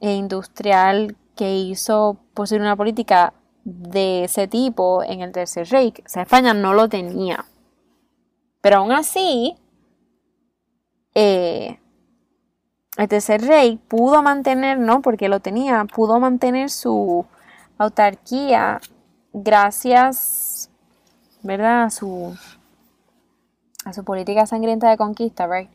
[0.00, 6.00] e industrial que hizo posible una política de ese tipo en el Tercer Reich.
[6.04, 7.44] O sea, España no lo tenía.
[8.60, 9.56] Pero aún así,
[11.14, 11.78] eh,
[12.96, 17.24] el tercer rey pudo mantener, no porque lo tenía, pudo mantener su
[17.78, 18.80] autarquía
[19.32, 20.70] gracias,
[21.42, 21.84] ¿verdad?
[21.84, 22.36] A su,
[23.84, 25.70] a su política sangrienta de conquista, right?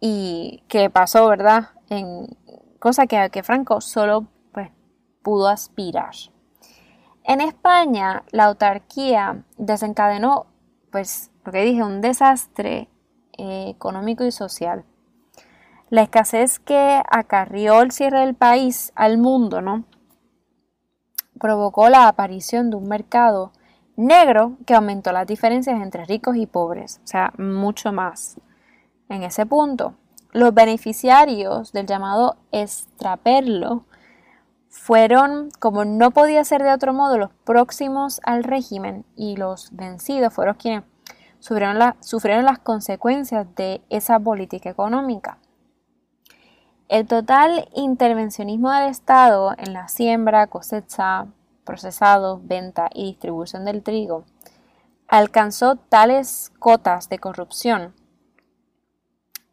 [0.00, 1.70] y que pasó, ¿verdad?
[1.88, 2.28] En
[2.78, 4.70] cosa que, que Franco solo pues,
[5.22, 6.14] pudo aspirar.
[7.24, 10.46] En España, la autarquía desencadenó,
[10.90, 12.88] pues, lo que dije, un desastre
[13.40, 14.84] económico y social.
[15.88, 19.84] La escasez que acarrió el cierre del país al mundo, ¿no?
[21.38, 23.52] Provocó la aparición de un mercado
[23.96, 28.40] negro que aumentó las diferencias entre ricos y pobres, o sea, mucho más.
[29.08, 29.94] En ese punto,
[30.32, 33.84] los beneficiarios del llamado extraperlo
[34.68, 40.32] fueron, como no podía ser de otro modo, los próximos al régimen y los vencidos
[40.32, 40.84] fueron quienes
[41.40, 45.38] sufrieron, las consecuencias de esa política económica.
[46.88, 51.26] El total intervencionismo del Estado en la siembra, cosecha,
[51.64, 54.24] procesado, venta y distribución del trigo
[55.08, 57.94] alcanzó tales cotas de corrupción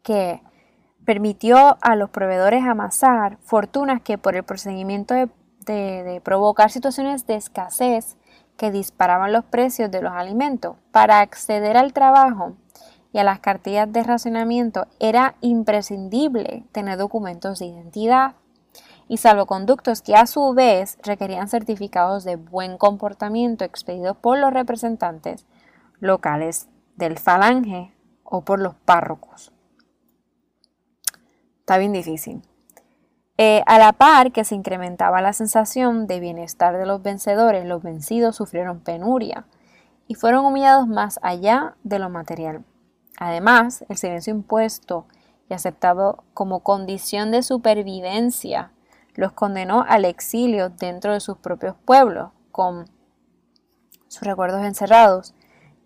[0.02, 0.42] que
[1.04, 8.16] permitió a los proveedores amasar fortunas que por el procedimiento de provocar situaciones de escasez
[8.58, 10.76] que disparaban los precios de los alimentos.
[10.90, 12.56] Para acceder al trabajo
[13.12, 18.34] y a las cartillas de racionamiento era imprescindible tener documentos de identidad
[19.06, 25.46] y salvoconductos que a su vez requerían certificados de buen comportamiento expedidos por los representantes
[26.00, 27.94] locales del falange
[28.24, 29.52] o por los párrocos.
[31.60, 32.42] Está bien difícil.
[33.40, 37.84] Eh, a la par que se incrementaba la sensación de bienestar de los vencedores, los
[37.84, 39.46] vencidos sufrieron penuria
[40.08, 42.64] y fueron humillados más allá de lo material.
[43.16, 45.06] Además, el silencio impuesto
[45.48, 48.72] y aceptado como condición de supervivencia
[49.14, 52.86] los condenó al exilio dentro de sus propios pueblos, con
[54.08, 55.34] sus recuerdos encerrados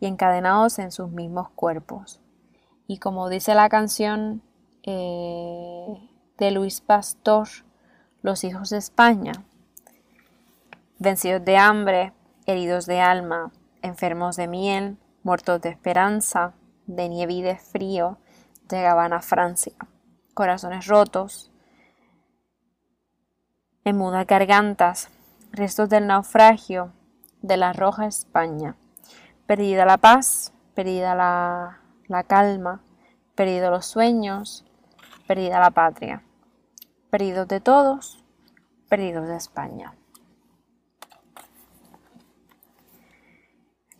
[0.00, 2.20] y encadenados en sus mismos cuerpos.
[2.86, 4.42] Y como dice la canción,
[4.84, 7.49] eh, de Luis Pastor,
[8.22, 9.33] Los hijos de España,
[10.99, 12.12] vencidos de hambre,
[12.47, 13.53] heridos de alma,
[13.83, 16.55] enfermos de miel, muertos de esperanza,
[16.87, 18.18] de nieve y de frío,
[18.70, 19.74] llegaban a Francia,
[20.35, 21.51] corazones rotos,
[23.85, 25.11] en mudas gargantas,
[25.51, 26.93] restos del naufragio
[27.43, 28.76] de la roja España,
[29.47, 32.80] perdida la paz, perdida la, la calma,
[33.35, 34.64] perdido los sueños,
[35.26, 36.22] perdida la patria,
[37.10, 38.22] perdidos de todos,
[38.88, 39.94] perdidos de España.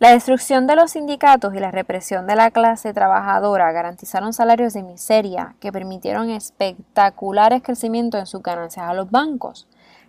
[0.03, 4.83] La destrucción de los sindicatos y la represión de la clase trabajadora garantizaron salarios de
[4.83, 9.69] miseria que permitieron espectaculares crecimientos en sus ganancias a los bancos,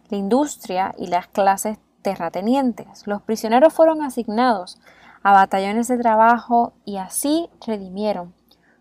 [0.09, 3.05] la industria y las clases terratenientes.
[3.05, 4.79] Los prisioneros fueron asignados
[5.21, 8.33] a batallones de trabajo y así redimieron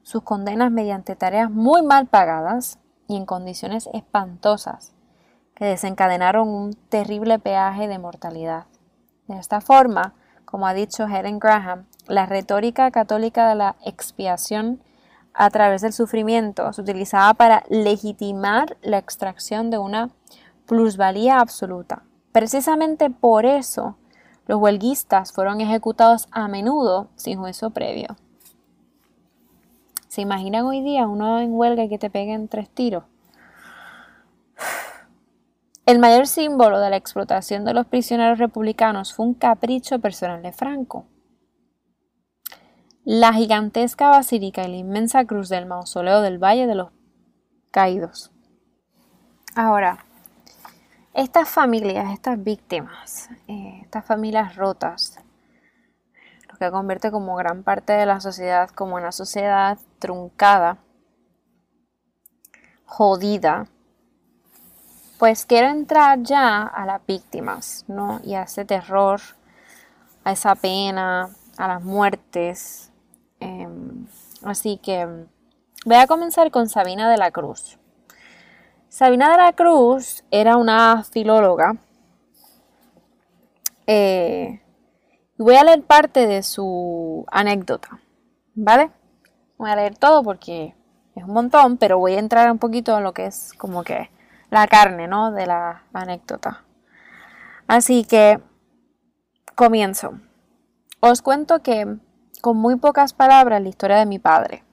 [0.03, 2.79] sus condenas mediante tareas muy mal pagadas
[3.09, 4.93] y en condiciones espantosas
[5.55, 8.67] que desencadenaron un terrible peaje de mortalidad.
[9.29, 14.83] De esta forma, como ha dicho Helen Graham, la retórica católica de la expiación
[15.35, 20.11] a través del sufrimiento se utilizaba para legitimar la extracción de una
[20.67, 22.03] plusvalía absoluta.
[22.33, 23.97] Precisamente por eso
[24.47, 28.17] los huelguistas fueron ejecutados a menudo sin juicio previo.
[30.13, 33.05] ¿Se imaginan hoy día uno en huelga y que te peguen tres tiros?
[35.87, 40.53] El mayor símbolo de la explotación de los prisioneros republicanos fue un capricho personal de
[40.53, 41.07] Franco.
[43.07, 46.91] La gigantesca basílica y la inmensa cruz del mausoleo del Valle de los
[47.71, 48.33] Caídos.
[49.57, 50.05] Ahora,
[51.15, 55.19] estas familias, estas víctimas, eh, estas familias rotas,
[56.51, 60.79] lo que convierte como gran parte de la sociedad como una sociedad truncada,
[62.85, 63.69] jodida,
[65.21, 68.21] pues quiero entrar ya a las víctimas, ¿no?
[68.25, 69.21] Y a ese terror,
[70.25, 72.91] a esa pena, a las muertes.
[73.39, 74.09] Em,
[74.43, 75.07] así que
[75.87, 77.79] voy a comenzar con Sabina de la Cruz.
[78.89, 81.77] Sabina de la Cruz era una filóloga.
[83.87, 84.61] Eh,
[85.39, 88.01] voy a leer parte de su anécdota,
[88.57, 88.91] ¿vale?
[89.63, 90.75] Voy a leer todo porque
[91.15, 94.11] es un montón, pero voy a entrar un poquito en lo que es como que
[94.51, 95.31] la carne, ¿no?
[95.31, 96.65] De la anécdota.
[97.69, 98.43] Así que
[99.55, 100.15] comienzo.
[100.99, 101.97] Os cuento que
[102.41, 104.65] con muy pocas palabras la historia de mi padre.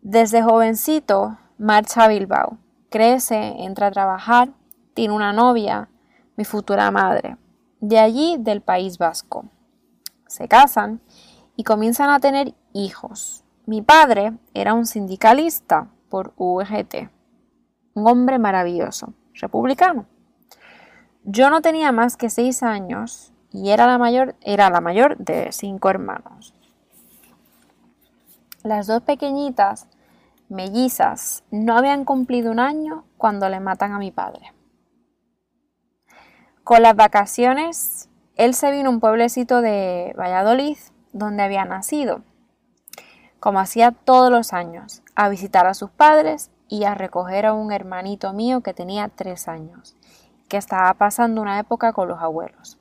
[0.00, 2.56] Desde jovencito marcha a Bilbao,
[2.88, 4.48] crece, entra a trabajar,
[4.94, 5.90] tiene una novia,
[6.38, 7.36] mi futura madre,
[7.82, 9.44] de allí del País Vasco.
[10.26, 11.02] Se casan
[11.54, 13.44] y comienzan a tener hijos.
[13.68, 17.10] Mi padre era un sindicalista por UGT
[17.92, 20.06] un hombre maravilloso, republicano.
[21.24, 25.52] Yo no tenía más que seis años y era la mayor, era la mayor de
[25.52, 26.54] cinco hermanos.
[28.62, 29.86] Las dos pequeñitas,
[30.48, 34.54] mellizas, no habían cumplido un año cuando le matan a mi padre.
[36.64, 40.78] Con las vacaciones, él se vino a un pueblecito de Valladolid,
[41.12, 42.22] donde había nacido,
[43.40, 47.72] como hacía todos los años, a visitar a sus padres y a recoger a un
[47.72, 49.96] hermanito mío que tenía tres años,
[50.48, 52.78] que estaba pasando una época con los abuelos.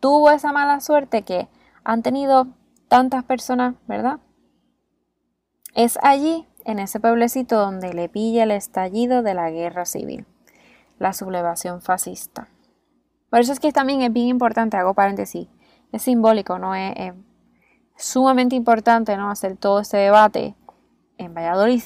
[0.00, 1.48] Tuvo esa mala suerte que
[1.84, 2.48] han tenido
[2.88, 4.20] tantas personas, ¿verdad?
[5.74, 10.26] Es allí, en ese pueblecito, donde le pilla el estallido de la guerra civil,
[10.98, 12.48] la sublevación fascista.
[13.30, 15.48] Por eso es que también es bien importante, hago paréntesis,
[15.92, 16.74] es simbólico, ¿no?
[16.74, 17.14] Es,
[17.98, 19.30] sumamente importante, ¿no?
[19.30, 20.54] Hacer todo este debate
[21.18, 21.82] en Valladolid,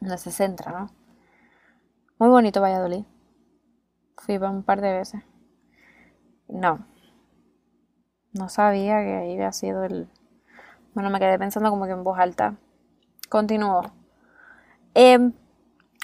[0.00, 0.90] donde se centra, ¿no?
[2.18, 3.04] Muy bonito Valladolid.
[4.18, 5.22] Fui un par de veces.
[6.48, 6.84] No.
[8.32, 10.10] No sabía que ahí había sido el...
[10.94, 12.56] Bueno, me quedé pensando como que en voz alta.
[13.28, 13.82] Continúo.
[14.94, 15.32] Em,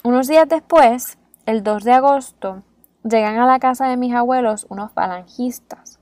[0.04, 2.62] unos días después, el 2 de agosto,
[3.02, 5.95] llegan a la casa de mis abuelos unos falangistas,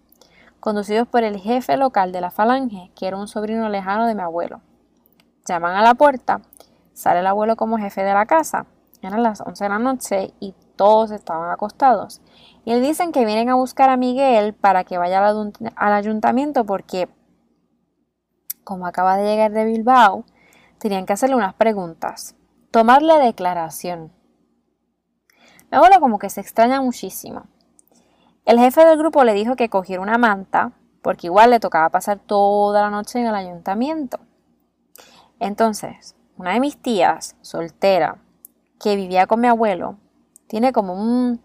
[0.64, 4.22] conducidos por el jefe local de la falange, que era un sobrino lejano de mi
[4.22, 4.62] abuelo.
[5.46, 6.40] Llaman a la puerta
[6.94, 8.64] Sale el abuelo como jefe de la casa.
[9.02, 12.22] Eran las 11 de la noche y todos estaban acostados.
[12.64, 17.10] Y le dicen que vienen a buscar a Miguel para que vaya al, ayuntamiento porque,
[18.64, 20.24] como acaba de llegar de Bilbao,
[20.78, 22.36] tenían que hacerle unas preguntas.
[22.70, 24.12] Tomarle declaración.
[25.70, 27.48] Mi abuelo como que se extraña muchísimo.
[28.44, 32.18] El jefe del grupo le dijo que cogiera una manta porque igual le tocaba pasar
[32.18, 34.18] toda la noche en el ayuntamiento.
[35.38, 38.22] Entonces, una de mis tías, soltera,
[38.80, 39.98] que vivía con mi abuelo,
[40.46, 41.40] tiene como un,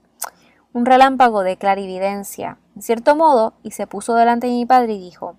[0.73, 5.37] relámpago de clarividencia, en cierto modo, y se puso delante de mi padre y dijo,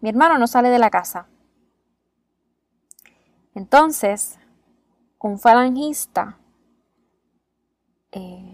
[0.00, 1.26] mi hermano no sale de la casa.
[3.54, 4.38] Entonces,
[5.20, 6.38] un falangista
[8.12, 8.45] eh,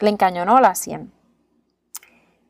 [0.00, 1.12] le encañonó la sien.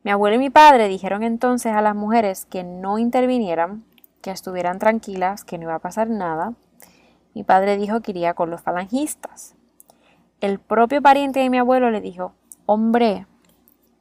[0.03, 3.83] Mi abuelo y mi padre dijeron entonces a las mujeres que no intervinieran,
[4.21, 6.53] que estuvieran tranquilas, que no iba a pasar nada.
[7.33, 9.55] Mi padre dijo que iría con los falangistas.
[10.41, 12.33] El propio pariente de mi abuelo le dijo,
[12.65, 13.27] hombre,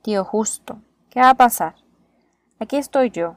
[0.03, 0.81] tío justo,
[1.11, 1.75] ¿qué va a pasar?
[2.61, 3.37] Aquí estoy yo.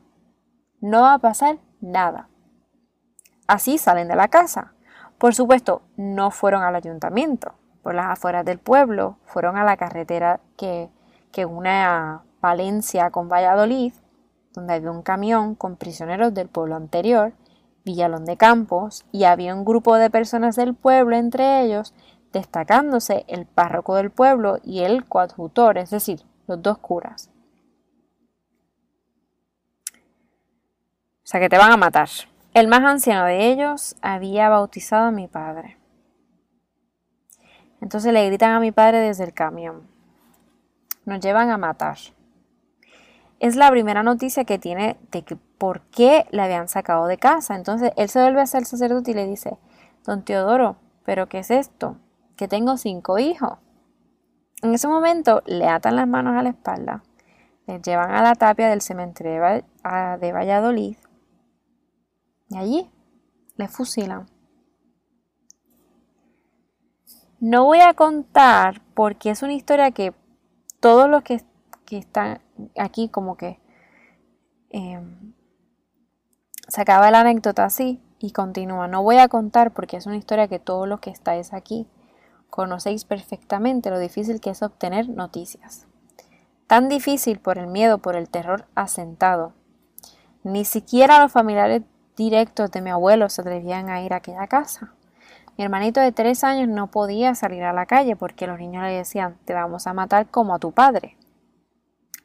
[0.82, 2.30] No va a pasar nada.
[3.48, 4.74] Así salen de la casa.
[5.18, 10.40] Por supuesto, no fueron al ayuntamiento, por las afueras del pueblo, fueron a la carretera
[10.58, 10.90] que,
[11.32, 13.94] que une a Valencia con Valladolid,
[14.54, 17.34] donde había un camión con prisioneros del pueblo anterior,
[17.84, 21.94] Villalón de Campos, y había un grupo de personas del pueblo, entre ellos,
[22.32, 27.30] destacándose el párroco del pueblo y el coadjutor, es decir, los dos curas.
[31.24, 32.10] O sea que te van a matar.
[32.54, 35.78] El más anciano de ellos había bautizado a mi padre.
[37.82, 39.88] Entonces le gritan a mi padre desde el camión.
[41.06, 41.98] Nos llevan a matar.
[43.40, 47.56] Es la primera noticia que tiene de que por qué le habían sacado de casa.
[47.56, 49.58] Entonces él se vuelve a ser sacerdote y le dice,
[50.06, 51.98] don Teodoro, ¿pero qué es esto?
[52.38, 53.58] Que tengo cinco hijos.
[54.62, 57.02] En ese momento le atan las manos a la espalda,
[57.66, 60.98] le llevan a la tapia del cementerio de Valladolid
[62.50, 62.90] y allí
[63.56, 64.28] le fusilan.
[67.42, 70.14] No voy a contar porque es una historia que
[70.80, 71.42] todos los que,
[71.90, 72.40] están
[72.78, 73.60] aquí como que
[74.70, 75.34] em,
[76.68, 78.88] se acaba la anécdota así y continúa.
[78.88, 81.88] No voy a contar porque es una historia que todos los que estáis aquí
[82.52, 85.88] conocéis perfectamente lo difícil que es obtener noticias.
[86.68, 89.54] Tan difícil por el miedo, por el terror asentado.
[90.44, 91.82] Ni siquiera los familiares
[92.16, 94.94] directos de mi abuelo se atrevían a ir a aquella casa.
[95.58, 98.94] Mi hermanito de tres años no podía salir a la calle porque los niños le
[98.94, 101.18] decían te vamos a matar como a tu padre.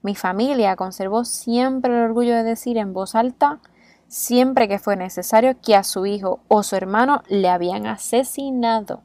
[0.03, 3.61] Mi familia conservó siempre el orgullo de decir en voz alta
[4.09, 9.03] siempre que fue necesario que a su hijo o su hermano le habían asesinado.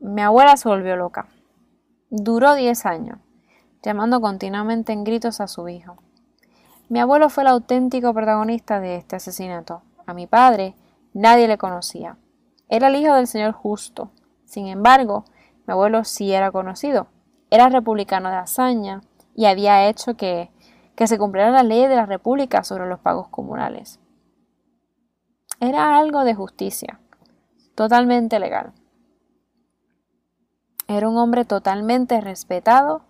[0.00, 1.28] Mi abuela se volvió loca.
[2.10, 3.18] Duró diez años,
[3.82, 5.96] llamando continuamente en gritos a su hijo.
[6.88, 9.82] Mi abuelo fue el auténtico protagonista de este asesinato.
[10.06, 10.74] A mi padre
[11.12, 12.16] nadie le conocía.
[12.68, 14.10] Era el hijo del señor justo.
[14.44, 15.24] Sin embargo,
[15.66, 17.08] mi abuelo sí era conocido.
[17.50, 19.02] Era republicano de hazaña
[19.34, 20.50] y había hecho que,
[20.94, 24.00] que se cumpliera la ley de la República sobre los pagos comunales.
[25.60, 27.00] Era algo de justicia,
[27.74, 28.72] totalmente legal.
[30.88, 33.02] Era un hombre totalmente respetado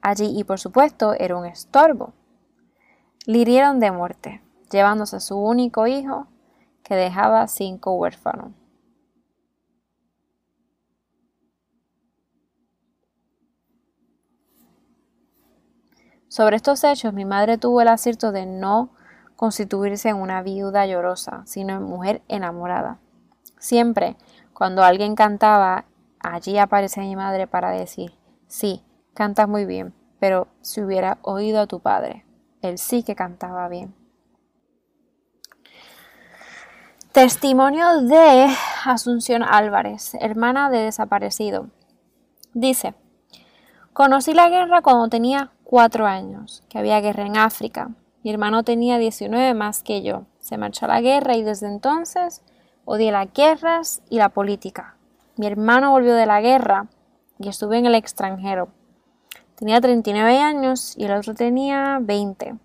[0.00, 2.12] allí y por supuesto era un estorbo
[3.24, 6.26] le hirieron de muerte, llevándose a su único hijo,
[6.82, 8.52] que dejaba cinco huérfanos.
[16.32, 18.88] Sobre estos hechos, mi madre tuvo el acierto de no
[19.36, 23.00] constituirse en una viuda llorosa, sino en mujer enamorada.
[23.58, 24.16] Siempre,
[24.54, 25.84] cuando alguien cantaba,
[26.20, 28.14] allí aparecía mi madre para decir,
[28.46, 32.24] sí, cantas muy bien, pero si hubiera oído a tu padre.
[32.62, 33.94] Él sí que cantaba bien.
[37.12, 38.48] Testimonio de
[38.86, 41.68] Asunción Álvarez, hermana de desaparecido.
[42.54, 42.94] Dice,
[43.92, 47.90] conocí la guerra cuando tenía cuatro años, que había guerra en África.
[48.22, 50.24] Mi hermano tenía 19 más que yo.
[50.40, 52.42] Se marchó a la guerra y desde entonces
[52.84, 54.96] odié las guerras y la política.
[55.36, 56.86] Mi hermano volvió de la guerra
[57.38, 58.68] y estuve en el extranjero.
[59.56, 62.56] Tenía 39 años y el otro tenía 20.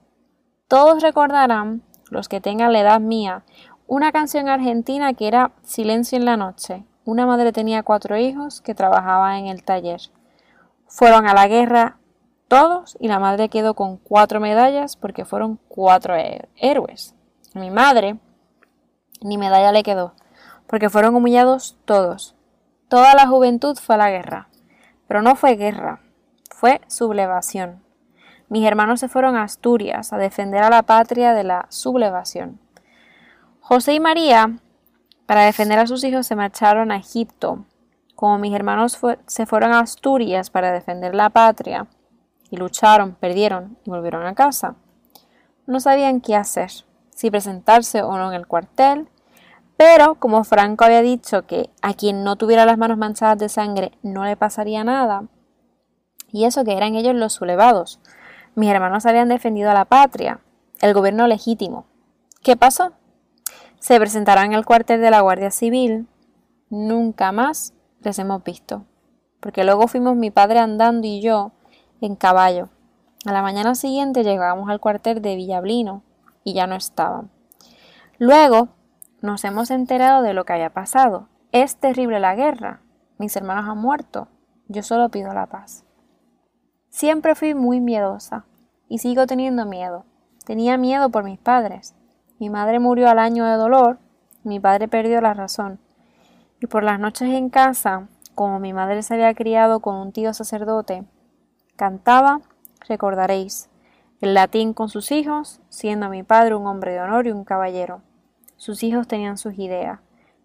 [0.67, 3.43] Todos recordarán, los que tengan la edad mía,
[3.88, 6.84] una canción argentina que era Silencio en la noche.
[7.05, 10.01] Una madre tenía cuatro hijos que trabajaban en el taller.
[10.88, 11.97] Fueron a la guerra
[12.47, 16.15] todos y la madre quedó con cuatro medallas porque fueron cuatro
[16.55, 17.13] héroes.
[17.53, 18.19] mi madre
[19.21, 20.13] ni medalla le quedó
[20.67, 22.35] porque fueron humillados todos.
[22.89, 24.49] Toda la juventud fue a la guerra.
[25.07, 26.01] Pero no fue guerra,
[26.51, 27.83] fue sublevación.
[28.49, 32.59] Mis hermanos se fueron a Asturias a defender a la patria de la sublevación.
[33.61, 34.59] José y María,
[35.25, 37.65] para defender a sus hijos, se marcharon a Egipto.
[38.18, 38.97] Como mis hermanos
[39.28, 41.86] se fueron a Asturias para defender la patria,
[42.49, 44.74] y lucharon, perdieron y volvieron a casa.
[45.68, 46.72] No sabían qué hacer,
[47.11, 49.07] si presentarse o no en el cuartel,
[49.78, 53.91] pero como Franco había dicho que a quien no tuviera las manos manchadas de sangre
[54.01, 55.26] no le pasaría nada,
[56.32, 57.99] y eso que eran ellos los sublevados.
[58.55, 60.39] Mis hermanos habían defendido a la patria,
[60.82, 61.86] el gobierno legítimo.
[62.41, 62.93] ¿Qué pasó?
[63.80, 66.07] Se presentarán en el cuartel de la Guardia Civil.
[66.72, 67.76] Nunca más
[68.08, 68.86] les hemos visto.
[69.39, 71.51] Porque luego fuimos mi padre andando y yo
[72.01, 72.70] en caballo.
[73.26, 76.03] A la mañana siguiente llegamos al cuartel de Villablino
[76.43, 77.30] y ya no estaban.
[78.18, 78.70] Luego
[79.22, 81.28] nos hemos enterado de lo que haya pasado.
[81.51, 82.82] Es terrible la guerra.
[83.18, 84.30] Mis hermanos han muerto.
[84.68, 85.86] Yo solo pido la paz.
[86.89, 88.45] Siempre fui muy miedosa
[88.88, 90.05] y sigo teniendo miedo.
[90.45, 91.93] Tenía miedo por mis padres.
[92.39, 93.99] Mi madre murió al año de dolor,
[94.43, 95.80] mi padre perdió la razón.
[96.60, 100.34] Y por las noches en casa, como mi madre se había criado con un tío
[100.34, 101.03] sacerdote,
[101.76, 102.41] cantaba,
[102.88, 103.70] recordaréis,
[104.22, 108.01] el latín con sus hijos, siendo mi padre un hombre de honor y un caballero.
[108.55, 109.99] Sus hijos tenían sus ideas.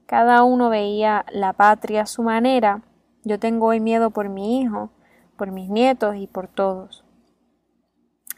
[0.04, 2.82] Cada uno veía la patria a su manera.
[3.24, 4.90] Yo tengo hoy miedo por mi hijo,
[5.38, 7.04] por mis nietos y por todos.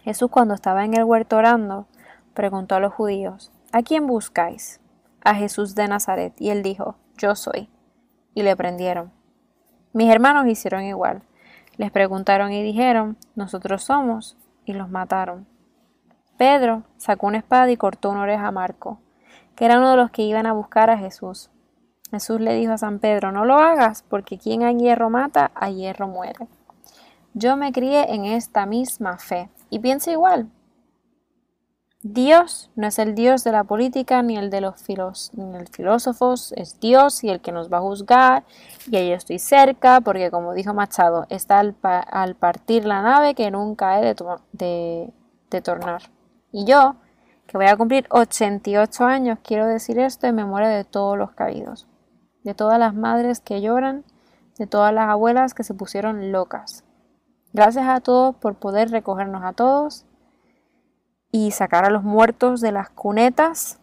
[0.03, 1.89] Jesús cuando estaba en el huerto orando,
[2.35, 4.81] preguntó a los judíos, ¿A quién buscáis?
[5.25, 6.35] A Jesús de Nazaret.
[6.39, 7.69] Y él dijo, Yo soy.
[8.35, 9.13] Y le prendieron.
[9.93, 11.23] Mis hermanos hicieron igual.
[11.77, 14.37] Les preguntaron y dijeron, Nosotros somos.
[14.65, 15.47] Y los mataron.
[16.37, 18.99] Pedro sacó una espada y cortó una oreja a Marco,
[19.55, 21.51] que era uno de los que iban a buscar a Jesús.
[22.11, 25.71] Jesús le dijo a San Pedro, no lo hagas, porque quien a hierro mata, a
[25.71, 26.49] hierro muere.
[27.35, 30.49] Yo me crié en esta misma fe y pienso igual.
[32.07, 34.85] Dios no es el Dios de la política ni el de los
[35.71, 38.45] filósofos, es Dios y el que nos va a juzgar.
[38.91, 43.99] Y ahí estoy cerca, porque como dijo Machado, está al, partir la nave que nunca
[43.99, 44.15] he
[44.53, 45.15] de,
[45.51, 46.03] de tornar.
[46.53, 46.97] Y yo,
[47.47, 51.87] que voy a cumplir 88 años, quiero decir esto en memoria de todos los caídos,
[52.43, 54.05] de todas las madres que lloran,
[54.59, 56.85] de todas las abuelas que se pusieron locas,
[57.55, 60.05] Gracias a todos por poder recogernos a todos
[61.35, 63.81] y sacar a los muertos de las cunetas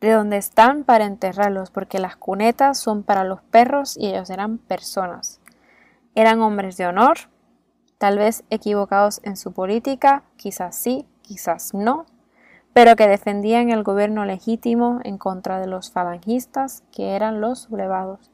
[0.00, 4.58] de donde están para enterrarlos, porque las cunetas son para los perros y ellos eran
[4.58, 5.40] personas.
[6.16, 7.18] Eran hombres de honor,
[7.98, 12.06] tal vez equivocados en su política, quizás sí, quizás no,
[12.72, 18.32] pero que defendían el gobierno legítimo en contra de los falangistas, que eran los sublevados.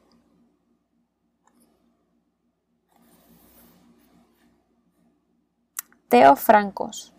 [6.14, 7.12] Teo Francos.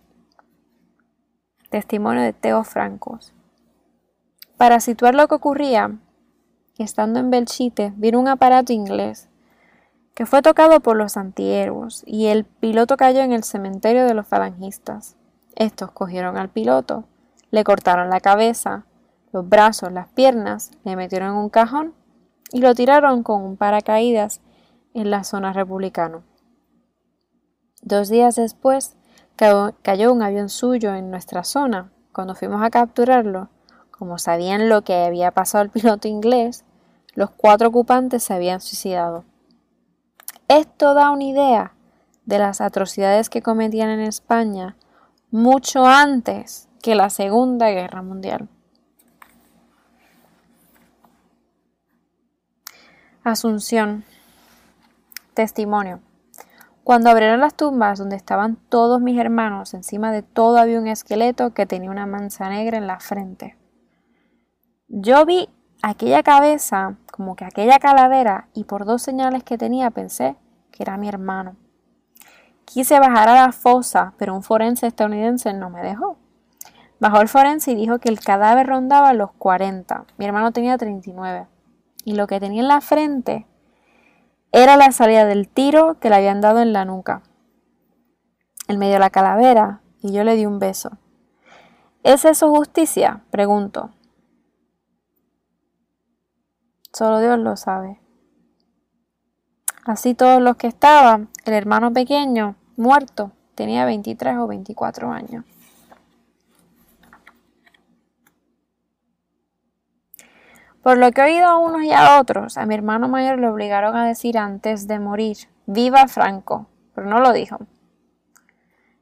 [1.70, 3.34] Testimonio de Teo Francos.
[4.56, 6.00] Para situar lo que ocurría,
[6.78, 9.28] estando en Belchite, vino un aparato inglés
[10.14, 14.28] que fue tocado por los antihéroes y el piloto cayó en el cementerio de los
[14.28, 15.18] falangistas.
[15.58, 17.04] Estos cogieron al piloto,
[17.52, 18.86] le cortaron la cabeza,
[19.34, 21.94] los brazos, las piernas, le metieron en un cajón
[22.54, 24.40] y lo tiraron con un paracaídas
[24.94, 26.22] en la zona republicana.
[27.86, 28.96] Dos días después
[29.36, 31.92] cayó un avión suyo en nuestra zona.
[32.14, 33.50] Cuando fuimos a capturarlo,
[33.92, 36.66] como sabían lo que había pasado al piloto inglés,
[37.14, 39.24] los cuatro ocupantes se habían suicidado.
[40.48, 41.74] Esto da una idea
[42.26, 44.76] de las atrocidades que cometían en España
[45.30, 48.50] mucho antes que la Segunda Guerra Mundial.
[53.24, 54.06] Asunción.
[55.36, 56.00] Testimonio.
[56.86, 61.52] Cuando abrieron las tumbas donde estaban todos mis hermanos, encima de todo había un esqueleto
[61.52, 63.58] que tenía una mancha negra en la frente.
[64.88, 65.50] Yo vi
[65.82, 70.36] aquella cabeza, como que aquella calavera, y por dos señales que tenía pensé
[70.70, 71.56] que era mi hermano.
[72.66, 76.20] Quise bajar a la fosa, pero un forense estadounidense no me dejó.
[77.00, 80.06] Bajó el forense y dijo que el cadáver rondaba los 40.
[80.20, 81.48] Mi hermano tenía 39.
[82.04, 83.48] Y lo que tenía en la frente
[84.56, 87.24] era la salida del tiro que le habían dado en la nuca.
[88.70, 90.92] Él me dio la calavera y yo le di un beso.
[92.04, 93.22] ¿Es eso justicia?
[93.32, 93.90] Pregunto.
[96.94, 98.00] Solo Dios lo sabe.
[99.84, 105.44] Así todos los que estaban, el hermano pequeño, muerto, tenía 23 o 24 años.
[110.86, 113.48] Por lo que he oído a unos y a otros, a mi hermano mayor le
[113.48, 117.58] obligaron a decir antes de morir, viva Franco, pero no lo dijo.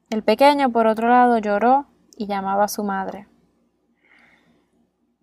[0.10, 3.28] El pequeño, por otro lado, lloró y llamaba a su madre.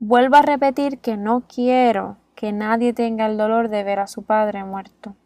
[0.00, 4.24] Vuelvo a repetir que no quiero que nadie tenga el dolor de ver a su
[4.24, 5.16] padre muerto.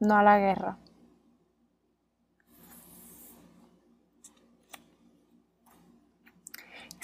[0.00, 0.78] No a la guerra.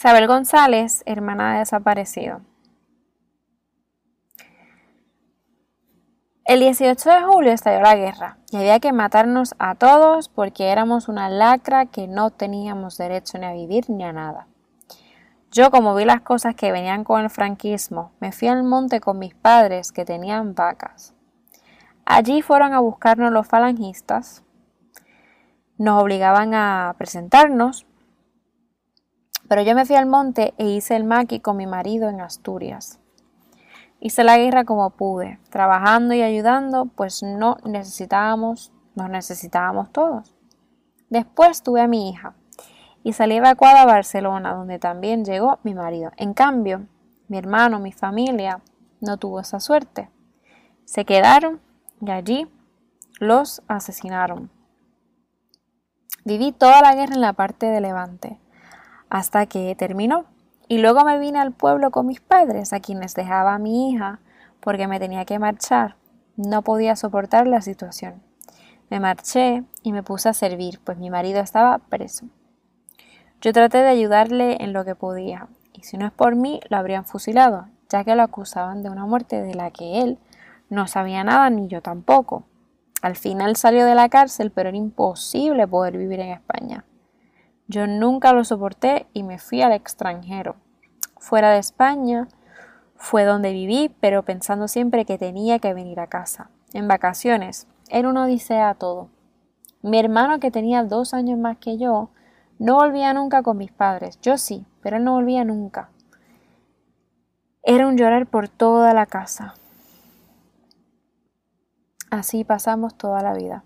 [0.00, 2.40] Isabel González, hermana de desaparecido.
[6.46, 11.08] El 18 de julio estalló la guerra y había que matarnos a todos porque éramos
[11.08, 14.46] una lacra que no teníamos derecho ni a vivir ni a nada.
[15.50, 19.18] Yo, como vi las cosas que venían con el franquismo, me fui al monte con
[19.18, 21.12] mis padres que tenían vacas.
[22.06, 24.44] Allí fueron a buscarnos los falangistas,
[25.76, 27.84] nos obligaban a presentarnos,
[29.50, 33.00] pero yo me fui al monte e hice el maqui con mi marido en Asturias.
[33.98, 40.36] Hice la guerra como pude, trabajando y ayudando, pues no necesitábamos, nos necesitábamos todos.
[41.08, 42.34] Después tuve a mi hija
[43.02, 46.12] y salí evacuada a Barcelona, donde también llegó mi marido.
[46.16, 46.86] En cambio,
[47.26, 48.60] mi hermano, mi familia,
[49.00, 50.10] no tuvo esa suerte.
[50.84, 51.60] Se quedaron
[52.00, 52.46] y allí
[53.18, 54.48] los asesinaron.
[56.24, 58.38] Viví toda la guerra en la parte de Levante,
[59.10, 60.24] hasta que terminó.
[60.68, 64.20] Y luego me vine al pueblo con mis padres, a quienes dejaba a mi hija,
[64.60, 65.96] porque me tenía que marchar.
[66.36, 68.22] No podía soportar la situación.
[68.88, 72.26] Me marché y me puse a servir, pues mi marido estaba preso.
[73.40, 76.76] Yo traté de ayudarle en lo que podía, y si no es por mí, lo
[76.76, 80.18] habrían fusilado, ya que lo acusaban de una muerte de la que él
[80.68, 82.44] no sabía nada ni yo tampoco.
[83.02, 86.84] Al final salió de la cárcel, pero era imposible poder vivir en España.
[87.70, 90.56] Yo nunca lo soporté y me fui al extranjero.
[91.18, 92.26] Fuera de España
[92.96, 96.50] fue donde viví, pero pensando siempre que tenía que venir a casa.
[96.72, 97.68] En vacaciones.
[97.88, 99.08] Era una odisea todo.
[99.82, 102.10] Mi hermano, que tenía dos años más que yo,
[102.58, 104.18] no volvía nunca con mis padres.
[104.20, 105.90] Yo sí, pero él no volvía nunca.
[107.62, 109.54] Era un llorar por toda la casa.
[112.10, 113.62] Así pasamos toda la vida.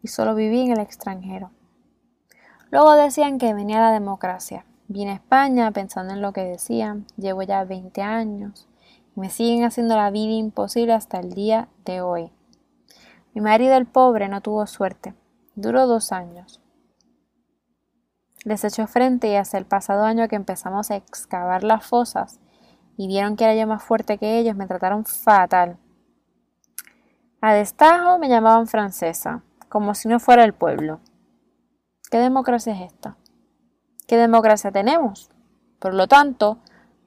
[0.00, 1.50] Y solo viví en el extranjero.
[2.70, 4.64] Luego decían que venía la democracia.
[4.88, 7.06] Vine a España pensando en lo que decían.
[7.16, 8.68] Llevo ya 20 años
[9.16, 12.32] y me siguen haciendo la vida imposible hasta el día de hoy.
[13.34, 15.14] Mi marido el pobre no tuvo suerte.
[15.54, 16.60] Duró dos años.
[18.44, 22.40] Les echó frente y hasta el pasado año que empezamos a excavar las fosas
[22.96, 25.78] y vieron que era yo más fuerte que ellos, me trataron fatal.
[27.40, 31.00] A destajo me llamaban francesa, como si no fuera el pueblo.
[32.10, 33.16] ¿Qué democracia es esta?
[34.06, 35.30] ¿Qué democracia tenemos?
[35.80, 36.58] Por lo tanto,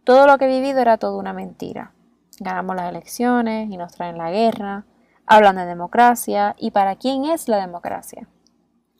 [0.03, 1.93] todo lo que he vivido era toda una mentira.
[2.39, 4.85] Ganamos las elecciones y nos traen la guerra,
[5.25, 8.27] hablan de democracia y para quién es la democracia?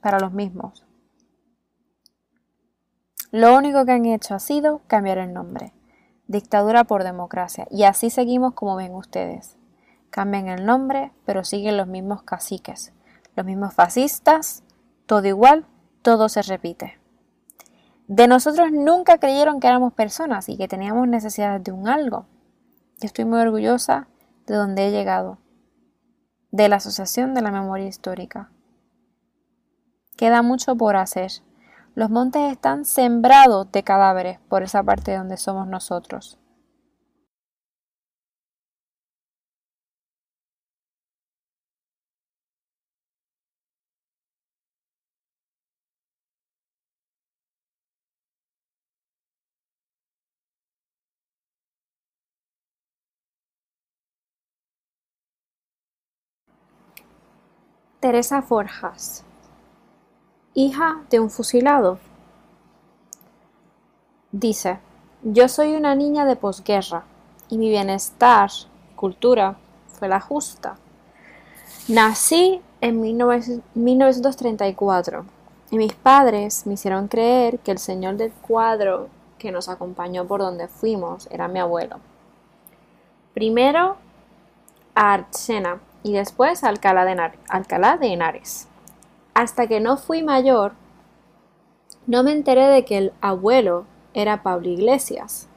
[0.01, 0.85] Para los mismos.
[3.31, 5.73] Lo único que han hecho ha sido cambiar el nombre.
[6.27, 7.67] Dictadura por democracia.
[7.69, 9.57] Y así seguimos como ven ustedes.
[10.09, 12.93] Cambian el nombre, pero siguen los mismos caciques,
[13.35, 14.63] los mismos fascistas,
[15.05, 15.65] todo igual,
[16.01, 16.99] todo se repite.
[18.07, 22.25] De nosotros nunca creyeron que éramos personas y que teníamos necesidad de un algo.
[22.99, 24.07] Yo estoy muy orgullosa
[24.47, 25.37] de donde he llegado,
[26.51, 28.51] de la Asociación de la Memoria Histórica.
[30.17, 31.31] Queda mucho por hacer.
[31.93, 36.38] Los montes están sembrados de cadáveres por esa parte donde somos nosotros.
[57.99, 59.23] Teresa Forjas,
[60.53, 61.99] hija de un fusilado.
[64.31, 64.79] Dice,
[65.21, 67.03] yo soy una niña de posguerra
[67.49, 68.49] y mi bienestar,
[68.95, 70.77] cultura, fue la justa.
[71.89, 75.25] Nací en 1934
[75.69, 80.39] y mis padres me hicieron creer que el señor del cuadro que nos acompañó por
[80.39, 81.97] donde fuimos era mi abuelo.
[83.33, 83.97] Primero
[84.95, 85.25] a
[86.03, 88.67] y después Alcalá de, Alcalá de Henares.
[89.33, 90.73] Hasta que no fui mayor,
[92.07, 95.47] no me enteré de que el abuelo era Pablo Iglesias.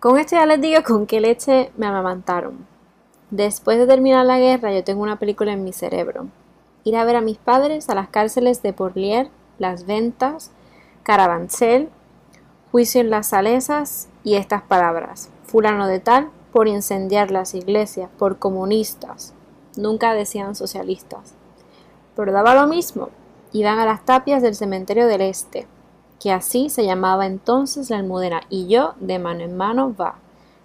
[0.00, 2.66] Con esto ya les digo con qué leche me amamantaron.
[3.30, 6.28] Después de terminar la guerra, yo tengo una película en mi cerebro.
[6.84, 10.50] Ir a ver a mis padres a las cárceles de Porlier, Las Ventas,
[11.02, 11.90] Carabanchel,
[12.70, 15.30] Juicio en las Salesas y estas palabras.
[15.44, 19.34] Fulano de tal por incendiar las iglesias, por comunistas,
[19.78, 21.34] nunca decían socialistas.
[22.16, 23.10] Pero daba lo mismo,
[23.52, 25.66] iban a las tapias del cementerio del Este,
[26.20, 30.16] que así se llamaba entonces la Almudena, y yo de mano en mano va.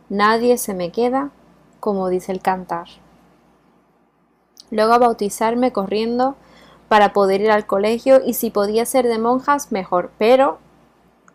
[0.09, 1.29] Nadie se me queda,
[1.79, 2.87] como dice el cantar.
[4.71, 6.35] Luego a bautizarme corriendo
[6.89, 10.57] para poder ir al colegio y si podía ser de monjas, mejor, pero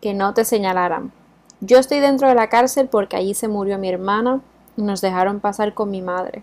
[0.01, 1.13] que no te señalaran.
[1.61, 4.41] Yo estoy dentro de la cárcel porque allí se murió mi hermana
[4.77, 6.43] y nos dejaron pasar con mi madre.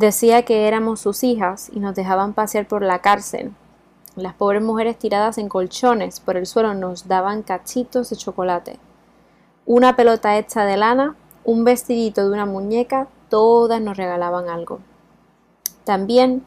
[0.00, 3.52] Decía que éramos sus hijas y nos dejaban pasear por la cárcel.
[4.16, 8.78] Las pobres mujeres tiradas en colchones por el suelo nos daban cachitos de chocolate.
[9.66, 14.78] Una pelota hecha de lana, un vestidito de una muñeca, todas nos regalaban algo.
[15.84, 16.46] También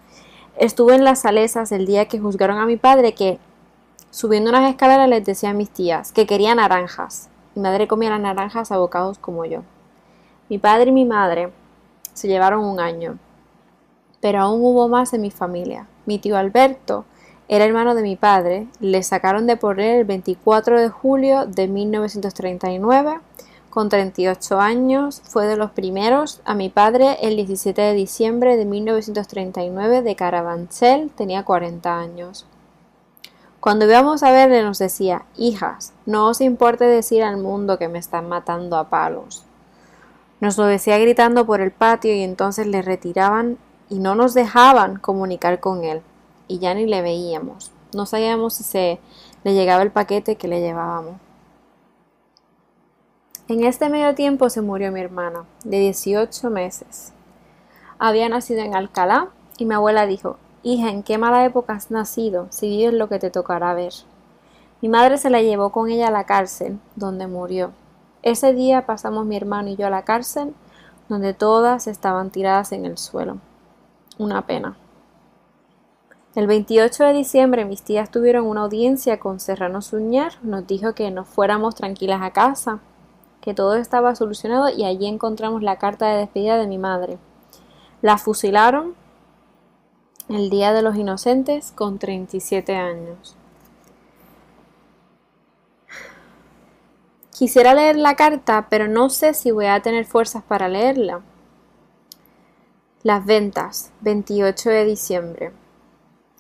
[0.57, 3.37] estuve en las salesas el día que juzgaron a mi padre que,
[4.09, 7.29] subiendo unas escaleras, les decía a mis tías que quería naranjas.
[7.53, 9.61] Mi madre comía las naranjas a bocados como yo.
[10.49, 11.53] Mi padre y mi madre
[12.13, 13.19] se llevaron un año,
[14.23, 15.85] pero aún hubo más en mi familia.
[16.05, 17.03] Mi tío Alberto
[17.49, 23.19] era hermano de mi padre, le sacaron de poner el 24 de julio de 1939
[23.69, 26.39] con 38 años, fue de los primeros.
[26.45, 32.45] A mi padre el 17 de diciembre de 1939 de Carabanchel tenía 40 años.
[33.59, 37.99] Cuando íbamos a verle nos decía, hijas, no os importe decir al mundo que me
[37.99, 39.43] están matando a palos.
[40.39, 43.57] Nos lo decía gritando por el patio y entonces le retiraban
[43.89, 46.01] y no nos dejaban comunicar con él
[46.47, 47.71] y ya ni le veíamos.
[47.93, 48.99] No sabíamos si se
[49.43, 51.15] le llegaba el paquete que le llevábamos.
[53.47, 57.11] En este medio tiempo se murió mi hermana, de 18 meses.
[57.99, 62.47] Había nacido en Alcalá y mi abuela dijo, hija, ¿en qué mala época has nacido
[62.49, 63.93] si vives lo que te tocará ver?
[64.81, 67.71] Mi madre se la llevó con ella a la cárcel, donde murió.
[68.21, 70.53] Ese día pasamos mi hermano y yo a la cárcel,
[71.09, 73.37] donde todas estaban tiradas en el suelo.
[74.17, 74.77] Una pena.
[76.35, 81.09] El 28 de diciembre mis tías tuvieron una audiencia con Serrano Suñer, nos dijo que
[81.11, 82.79] nos fuéramos tranquilas a casa,
[83.41, 87.17] que todo estaba solucionado y allí encontramos la carta de despedida de mi madre.
[88.01, 88.95] La fusilaron
[90.29, 93.35] el Día de los Inocentes con 37 años.
[97.31, 101.21] Quisiera leer la carta, pero no sé si voy a tener fuerzas para leerla.
[103.03, 105.51] Las ventas, 28 de diciembre.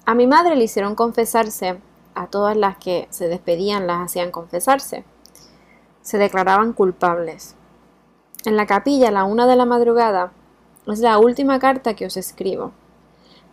[0.05, 1.79] A mi madre le hicieron confesarse,
[2.15, 5.03] a todas las que se despedían las hacían confesarse
[6.03, 7.55] se declaraban culpables.
[8.45, 10.31] En la capilla a la una de la madrugada
[10.85, 12.71] es la última carta que os escribo.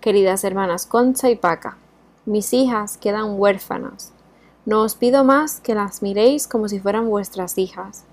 [0.00, 1.78] Queridas hermanas Concha y Paca,
[2.26, 4.12] mis hijas quedan huérfanas.
[4.66, 8.04] No os pido más que las miréis como si fueran vuestras hijas.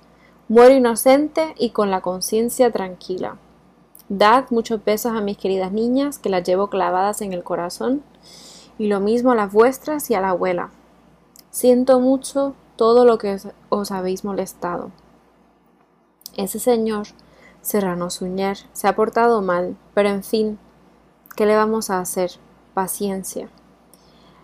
[0.47, 3.37] Muero inocente y con la conciencia tranquila.
[4.09, 8.03] Dad muchos besos a mis queridas niñas que las llevo clavadas en el corazón
[8.77, 10.69] y lo mismo a las vuestras y a la abuela.
[11.51, 13.37] Siento mucho todo lo que
[13.69, 14.91] os habéis molestado.
[16.37, 17.07] Ese señor,
[17.61, 20.59] Serrano Suñer, se ha portado mal, pero en fin,
[21.35, 22.31] ¿qué le vamos a hacer?
[22.73, 23.49] Paciencia.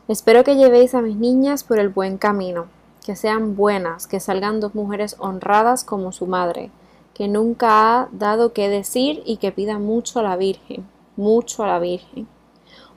[0.09, 2.65] Espero que llevéis a mis niñas por el buen camino,
[3.05, 6.71] que sean buenas, que salgan dos mujeres honradas como su madre,
[7.13, 11.67] que nunca ha dado qué decir y que pida mucho a la Virgen, mucho a
[11.67, 12.27] la Virgen.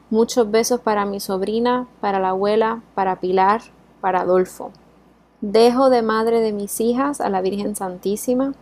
[0.09, 3.61] Muchos besos para mi sobrina, para la abuela, para Pilar,
[4.01, 4.71] para Adolfo.
[5.41, 8.55] Dejo de madre de mis hijas a la Virgen Santísima,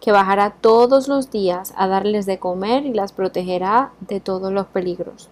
[0.00, 4.66] que bajará todos los días a darles de comer y las protegerá de todos los
[4.66, 5.28] peligros.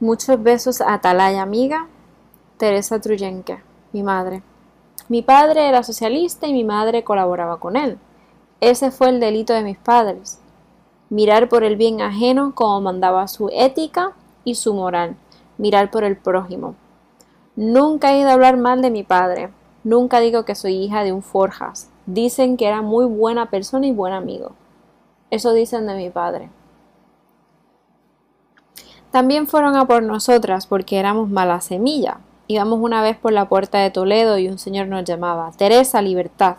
[0.00, 1.88] Muchos besos a Atalaya amiga,
[2.56, 3.62] Teresa Truyenque,
[3.92, 4.42] mi madre.
[5.08, 7.98] Mi padre era socialista y mi madre colaboraba con él.
[8.62, 10.38] Ese fue el delito de mis padres.
[11.10, 14.12] Mirar por el bien ajeno como mandaba su ética
[14.44, 15.16] y su moral.
[15.58, 16.76] Mirar por el prójimo.
[17.56, 19.50] Nunca he ido a hablar mal de mi padre.
[19.82, 21.90] Nunca digo que soy hija de un Forjas.
[22.06, 24.52] Dicen que era muy buena persona y buen amigo.
[25.30, 26.48] Eso dicen de mi padre.
[29.10, 32.18] También fueron a por nosotras porque éramos mala semilla.
[32.46, 36.58] Íbamos una vez por la puerta de Toledo y un señor nos llamaba Teresa Libertad.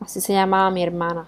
[0.00, 1.26] Así se llamaba mi hermana.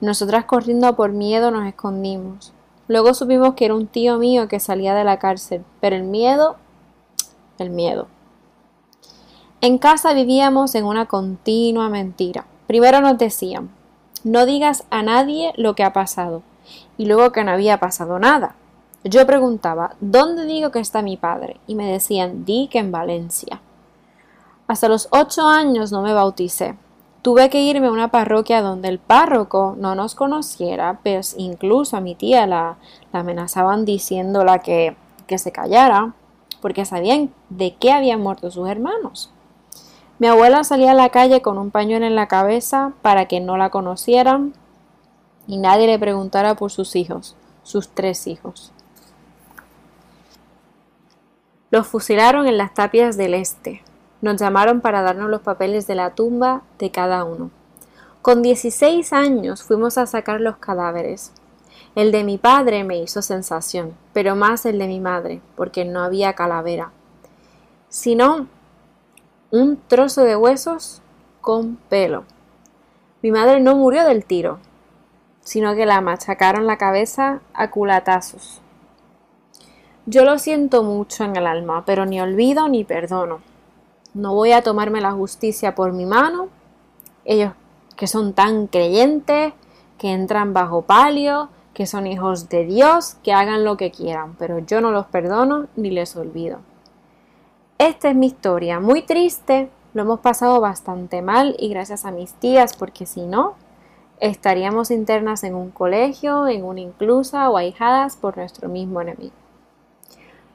[0.00, 2.52] nosotras corriendo por miedo nos escondimos.
[2.88, 6.56] Luego supimos que era un tío mío que salía de la cárcel, pero el miedo,
[7.58, 8.08] el miedo.
[9.60, 12.46] En casa vivíamos en una continua mentira.
[12.66, 13.70] Primero nos decían,
[14.24, 16.42] no digas a nadie lo que ha pasado,
[16.96, 18.54] y luego que no había pasado nada.
[19.04, 21.60] Yo preguntaba, ¿dónde digo que está mi padre?
[21.66, 23.60] Y me decían, di que en Valencia.
[24.66, 26.76] Hasta los ocho años no me bauticé.
[27.22, 32.00] Tuve que irme a una parroquia donde el párroco no nos conociera, pues incluso a
[32.00, 32.76] mi tía la,
[33.12, 34.96] la amenazaban diciéndola que,
[35.26, 36.14] que se callara,
[36.60, 39.30] porque sabían de qué habían muerto sus hermanos.
[40.18, 43.56] Mi abuela salía a la calle con un pañuelo en la cabeza para que no
[43.56, 44.52] la conocieran
[45.46, 48.72] y nadie le preguntara por sus hijos, sus tres hijos.
[51.70, 53.82] Los fusilaron en las tapias del este.
[54.20, 57.50] Nos llamaron para darnos los papeles de la tumba de cada uno.
[58.22, 61.32] Con 16 años fuimos a sacar los cadáveres.
[61.94, 66.02] El de mi padre me hizo sensación, pero más el de mi madre, porque no
[66.02, 66.90] había calavera,
[67.88, 68.48] sino
[69.50, 71.00] un trozo de huesos
[71.40, 72.24] con pelo.
[73.22, 74.58] Mi madre no murió del tiro,
[75.40, 78.60] sino que la machacaron la cabeza a culatazos.
[80.06, 83.40] Yo lo siento mucho en el alma, pero ni olvido ni perdono.
[84.14, 86.48] No voy a tomarme la justicia por mi mano.
[87.24, 87.52] Ellos
[87.98, 89.52] que son tan creyentes,
[89.98, 94.60] que entran bajo palio, que son hijos de Dios, que hagan lo que quieran, pero
[94.60, 96.60] yo no los perdono ni les olvido.
[97.76, 102.32] Esta es mi historia, muy triste, lo hemos pasado bastante mal y gracias a mis
[102.34, 103.54] tías, porque si no,
[104.20, 109.34] estaríamos internas en un colegio, en una inclusa o ahijadas por nuestro mismo enemigo.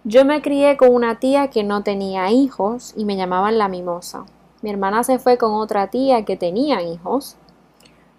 [0.06, 4.26] Yo me crié con una tía que no tenía hijos y me llamaban la mimosa.
[4.62, 7.38] Mi hermana se fue con otra tía que tenía hijos.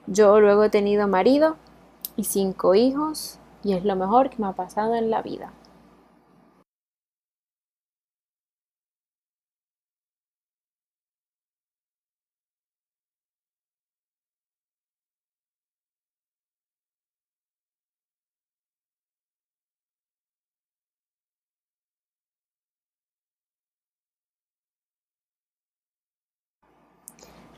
[0.06, 1.56] Yo luego he tenido marido
[2.16, 5.52] y cinco hijos y es lo mejor que me ha pasado en la vida.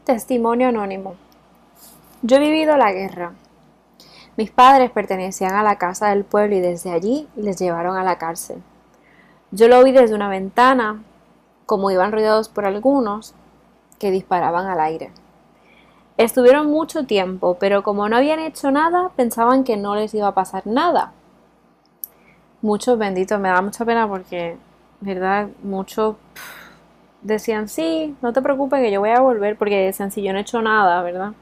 [0.07, 1.17] Testimonio anónimo.
[2.23, 3.33] Yo he vivido la guerra.
[4.37, 8.17] Mis padres pertenecían a la casa del pueblo y desde allí les llevaron a la
[8.17, 8.63] cárcel.
[9.51, 11.03] Yo lo vi desde una ventana,
[11.67, 13.35] como iban rodeados por algunos
[13.99, 15.11] que disparaban al aire.
[16.19, 20.35] Estuvieron mucho tiempo, pero como no habían hecho nada, pensaban que no les iba a
[20.35, 21.15] pasar nada.
[22.63, 24.57] Muchos benditos, me da mucha pena porque,
[25.01, 25.49] ¿verdad?
[25.65, 26.15] Muchos
[27.27, 30.39] decían, sí, no te preocupes que yo voy a volver, porque decían, si yo no
[30.39, 31.33] he hecho nada, ¿verdad?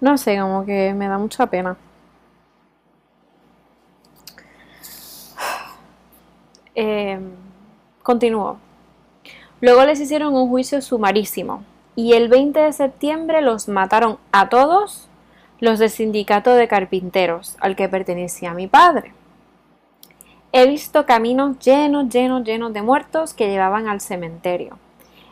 [0.00, 1.76] No sé, como que me da mucha pena.
[6.76, 7.20] Eh,
[8.02, 8.58] continuó.
[9.60, 11.62] Luego les hicieron un juicio sumarísimo
[11.96, 15.08] y el 20 de septiembre los mataron a todos
[15.60, 19.14] los del sindicato de carpinteros al que pertenecía mi padre.
[20.52, 24.78] He visto caminos llenos, llenos, llenos de muertos que llevaban al cementerio.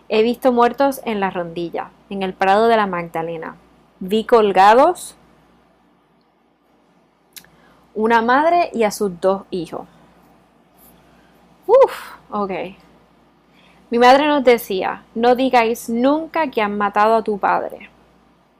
[0.08, 3.56] He visto muertos en la rondilla, en el Prado de la Magdalena.
[4.00, 5.16] Vi colgados
[7.94, 9.86] una madre y a sus dos hijos.
[11.66, 12.50] Uf, ok.
[13.90, 17.90] Mi madre nos decía, no digáis nunca que han matado a tu padre.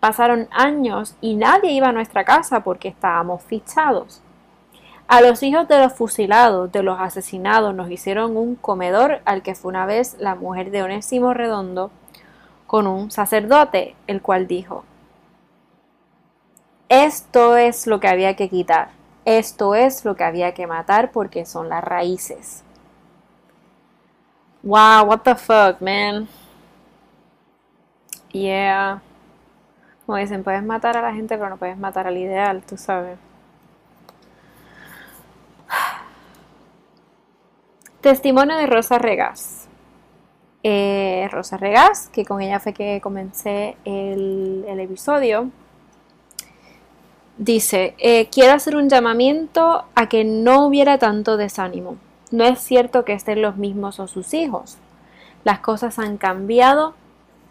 [0.01, 4.21] Pasaron años y nadie iba a nuestra casa porque estábamos fichados.
[5.13, 9.55] A los hijos de los fusilados, de los asesinados, nos hicieron un comedor al que
[9.55, 11.91] fue una vez la mujer de Onésimo Redondo
[12.67, 14.87] con un sacerdote, el cual dijo,
[16.89, 18.89] esto es lo que había que quitar,
[19.27, 22.65] esto es lo que había que matar porque son las raíces.
[24.63, 26.27] Wow, what the fuck, man.
[28.31, 29.03] Yeah.
[30.07, 33.19] Como dicen, puedes matar a la gente, pero no puedes matar al ideal, tú sabes.
[38.03, 39.69] Testimonio de Rosa Regas.
[40.65, 45.51] Eh, Rosa Regas, que con ella fue que comencé el, episodio,
[47.39, 51.97] dice, eh, quiero hacer un llamamiento a que no hubiera tanto desánimo.
[52.33, 54.79] No es cierto que estén los mismos o sus hijos.
[55.45, 56.95] Las cosas han cambiado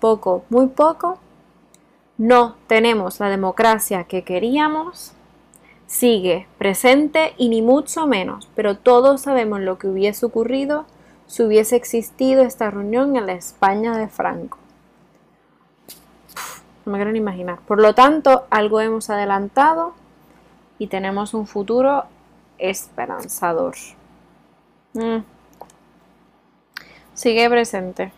[0.01, 1.17] poco, muy poco.
[2.17, 5.13] No tenemos la democracia que queríamos
[5.91, 10.85] sigue presente y ni mucho menos, pero todos sabemos lo que hubiese ocurrido
[11.27, 14.57] si hubiese existido esta reunión en la España de Franco.
[16.85, 17.59] no me quiero ni imaginar.
[17.67, 19.93] Por lo tanto, algo hemos adelantado
[20.79, 22.05] y tenemos un futuro
[22.57, 23.75] esperanzador.
[24.93, 25.17] Mm.
[27.13, 28.13] Sigue presente.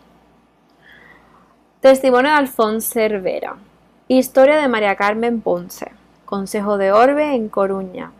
[1.80, 3.56] Testimonio de Alfonso Cervera.
[4.06, 6.03] Historia de María Carmen Ponce.
[6.24, 8.12] Consejo de Orbe en Coruña.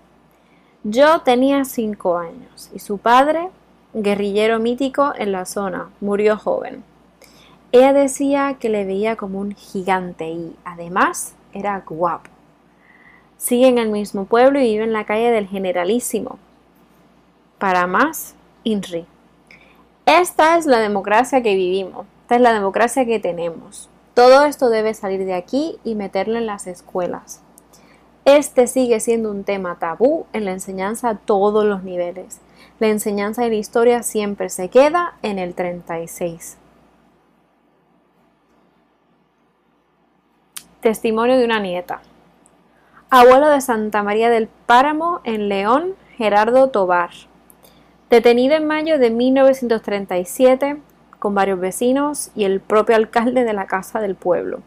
[0.82, 3.48] Yo tenía cinco años y su padre,
[3.94, 6.84] guerrillero mítico en la zona, murió joven.
[7.72, 12.30] Ella decía que le veía como un gigante y además era guapo.
[13.36, 16.38] Sigue en el mismo pueblo y vive en la calle del Generalísimo.
[17.58, 19.06] Para más, INRI.
[20.06, 23.88] Esta es la democracia que vivimos, esta es la democracia que tenemos.
[24.12, 27.43] Todo esto debe salir de aquí y meterlo en las escuelas.
[28.24, 32.40] Este sigue siendo un tema tabú en la enseñanza a todos los niveles.
[32.80, 36.56] La enseñanza de la historia siempre se queda en el 36.
[40.80, 42.00] Testimonio de una nieta.
[43.10, 47.10] Abuelo de Santa María del Páramo en León, Gerardo Tobar.
[48.08, 50.78] Detenido en mayo de 1937
[51.18, 54.60] con varios vecinos y el propio alcalde de la Casa del Pueblo.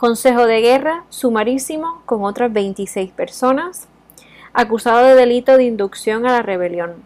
[0.00, 3.86] Consejo de guerra sumarísimo con otras 26 personas,
[4.54, 7.04] acusado de delito de inducción a la rebelión.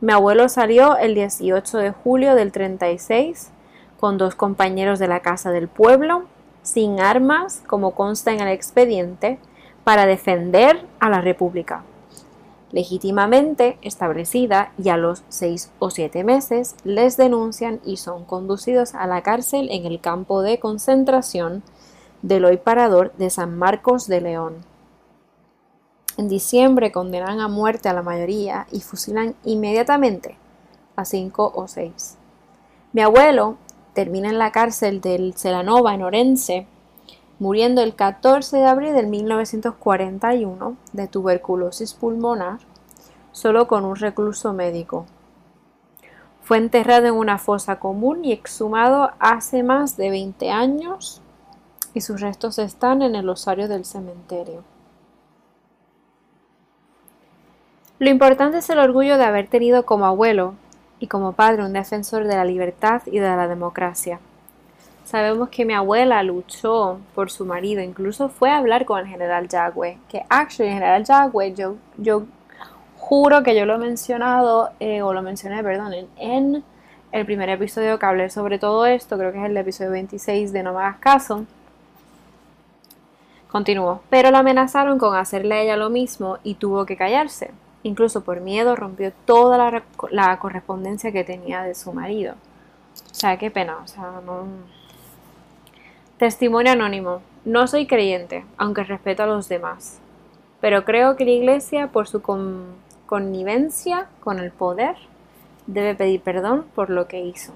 [0.00, 3.50] Mi abuelo salió el 18 de julio del 36
[3.98, 6.26] con dos compañeros de la Casa del Pueblo,
[6.62, 9.40] sin armas, como consta en el expediente,
[9.82, 11.82] para defender a la República.
[12.70, 19.08] Legítimamente establecida y a los seis o siete meses les denuncian y son conducidos a
[19.08, 21.64] la cárcel en el campo de concentración
[22.22, 24.56] del hoy parador de San Marcos de León.
[26.16, 30.36] En diciembre condenan a muerte a la mayoría y fusilan inmediatamente
[30.96, 32.18] a cinco o seis.
[32.92, 33.56] Mi abuelo
[33.94, 36.66] termina en la cárcel del Celanova en Orense,
[37.38, 42.58] muriendo el 14 de abril de 1941 de tuberculosis pulmonar,
[43.30, 45.06] solo con un recluso médico.
[46.42, 51.22] Fue enterrado en una fosa común y exhumado hace más de 20 años
[51.98, 54.62] y sus restos están en el osario del cementerio.
[57.98, 60.54] Lo importante es el orgullo de haber tenido como abuelo
[61.00, 64.20] y como padre un defensor de la libertad y de la democracia.
[65.04, 69.48] Sabemos que mi abuela luchó por su marido, incluso fue a hablar con el general
[69.48, 72.26] Yagüe, que actually el general Yagüe, yo, yo
[72.96, 76.62] juro que yo lo he mencionado, eh, o lo mencioné, perdón, en,
[77.10, 80.62] el primer episodio que hablé sobre todo esto, creo que es el episodio 26 de
[80.62, 81.46] No me hagas caso.
[83.48, 87.50] Continuó, pero la amenazaron con hacerle a ella lo mismo y tuvo que callarse.
[87.82, 92.34] Incluso por miedo rompió toda la, correspondencia que tenía de su marido.
[93.10, 93.78] O sea, qué pena.
[93.82, 94.46] O sea, no...
[96.18, 97.22] Testimonio anónimo.
[97.44, 100.00] No soy creyente, aunque respeto a los demás.
[100.60, 102.20] Pero creo que la Iglesia, por su
[103.06, 104.96] connivencia con el poder,
[105.66, 107.52] debe pedir perdón por lo que hizo.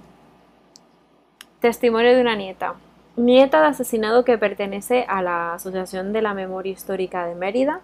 [1.60, 2.74] Testimonio de una nieta.
[3.16, 7.82] Nieta de asesinado que pertenece a la Asociación de la Memoria Histórica de Mérida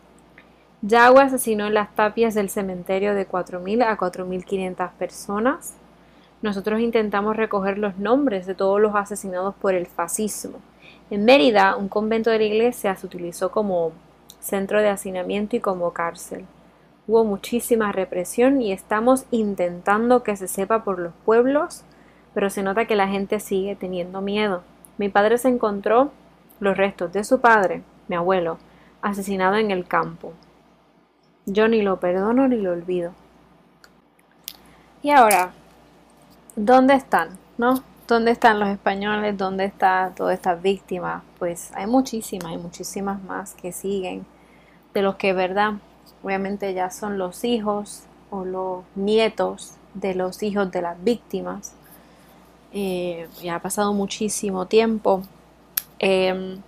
[0.81, 5.75] Yagüe asesinó en las tapias del cementerio de 4.000 a 4.500 personas.
[6.41, 10.61] Nosotros intentamos recoger los nombres de todos los asesinados por el fascismo.
[11.11, 13.91] En Mérida, un convento de la iglesia se utilizó como
[14.39, 16.45] centro de hacinamiento y como cárcel.
[17.09, 21.83] Hubo muchísima represión y estamos intentando que se sepa por los pueblos,
[22.35, 24.63] pero se nota que la gente sigue teniendo miedo.
[24.99, 26.11] Mi padre se encontró
[26.61, 28.59] los restos de su padre, mi abuelo,
[29.01, 30.33] asesinado en el campo.
[31.47, 33.13] Yo ni lo perdono ni lo olvido.
[35.01, 35.53] Y ahora,
[36.57, 37.39] ¿dónde están?
[37.57, 37.83] ¿No?
[38.09, 39.37] ¿Dónde están los españoles?
[39.39, 41.23] ¿Dónde están todas estas víctimas?
[41.39, 44.27] Pues hay muchísimas, hay muchísimas más que siguen,
[44.95, 45.75] de los que, ¿verdad?
[46.23, 51.75] Obviamente ya son los hijos o los nietos de los hijos de las víctimas.
[52.73, 55.23] Eh, ya ha pasado muchísimo tiempo.
[55.99, 56.61] Em,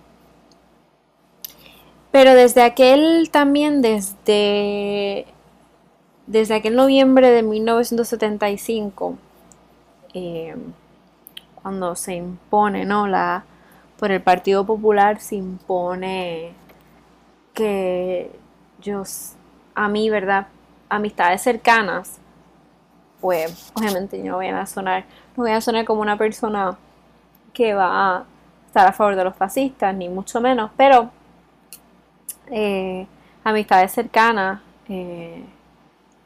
[2.11, 5.25] pero desde aquel también, desde,
[6.27, 9.17] desde aquel noviembre de 1975,
[10.13, 10.55] eh,
[11.61, 13.07] cuando se impone, ¿no?
[13.07, 13.45] La,
[13.97, 16.53] por el Partido Popular se impone
[17.53, 18.31] que
[18.81, 19.03] yo,
[19.75, 20.47] a mí, ¿verdad?
[20.89, 22.20] Amistades cercanas,
[23.21, 25.05] pues obviamente yo no voy a sonar,
[25.37, 26.77] no voy a sonar como una persona
[27.53, 28.23] que va a
[28.67, 31.11] estar a favor de los fascistas, ni mucho menos, pero
[32.47, 33.07] eh,
[33.43, 35.43] amistades cercanas, eh,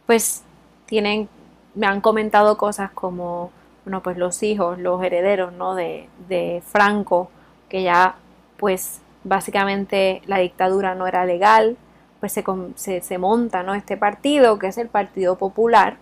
[0.05, 0.43] pues
[0.85, 1.29] tienen,
[1.73, 3.51] me han comentado cosas como,
[3.83, 5.75] bueno, pues los hijos, los herederos, ¿no?
[5.75, 7.29] De, de Franco,
[7.69, 8.15] que ya,
[8.57, 11.77] pues básicamente la dictadura no era legal,
[12.19, 12.31] pues
[12.75, 13.75] se, se, monta, ¿no?
[13.75, 15.97] Este partido, que es el Partido Popular.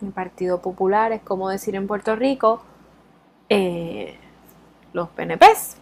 [0.00, 2.62] El Partido Popular es como decir en Puerto Rico,
[3.48, 4.16] eh,
[4.92, 5.76] los PNPs,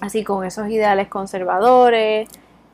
[0.00, 2.28] así con esos ideales conservadores,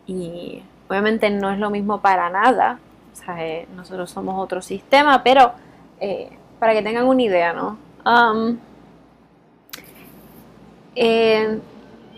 [0.07, 2.78] y obviamente no es lo mismo para nada,
[3.12, 5.53] o sea, eh, nosotros somos otro sistema, pero
[6.01, 7.77] eh, para que tengan una idea, ¿no?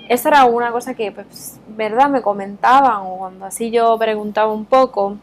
[0.08, 4.66] Esa era una cosa que, pues, verdad, me comentaban, o cuando así yo preguntaba un
[4.66, 5.16] poco,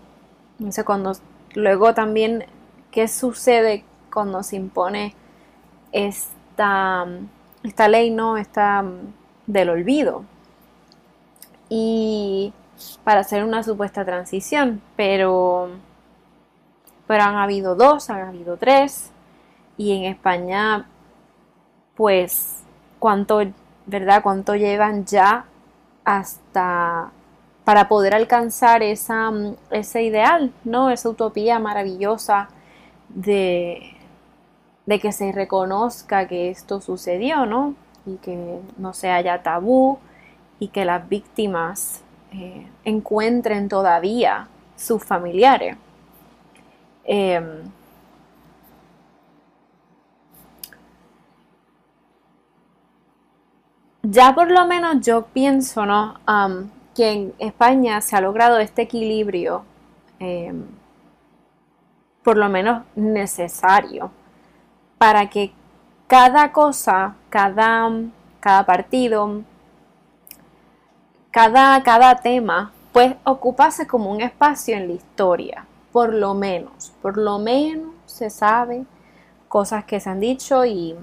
[0.58, 1.14] no sé, cuando
[1.54, 2.46] luego también,
[2.92, 5.16] ¿qué sucede cuando se impone
[5.92, 7.08] esta,
[7.64, 8.38] esta ley, no?
[8.38, 8.84] Esta
[9.48, 10.24] del olvido,
[11.70, 12.54] y
[13.04, 15.70] para hacer una supuesta transición, pero,
[17.08, 19.12] pero han habido dos, han habido tres,
[19.78, 20.88] y en España,
[21.96, 22.64] pues,
[23.00, 23.42] ¿cuánto,
[23.86, 24.22] verdad?
[24.22, 25.46] ¿Cuánto llevan ya
[26.04, 27.12] hasta
[27.64, 29.32] para poder alcanzar esa,
[29.70, 30.90] ese ideal, ¿no?
[30.90, 32.50] Esa utopía maravillosa
[33.16, 33.96] de,
[35.02, 37.76] que se reconozca que esto sucedió, ¿no?
[38.06, 40.00] Y que no se haya tabú
[40.60, 42.02] y que las víctimas
[42.34, 45.78] eh, encuentren todavía sus familiares.
[47.04, 47.72] Em,
[54.04, 56.16] ya por lo menos yo pienso, ¿no?
[56.96, 59.64] que en España se ha logrado este equilibrio,
[60.20, 60.66] em,
[62.24, 64.12] por lo menos necesario,
[64.98, 65.54] para que
[66.08, 67.90] cada cosa, cada,
[68.40, 69.42] cada partido,
[71.32, 77.18] cada, cada tema, pues ocupase como un espacio en la historia, por lo menos, por
[77.18, 78.86] lo menos se sabe
[79.48, 80.96] cosas que se han dicho y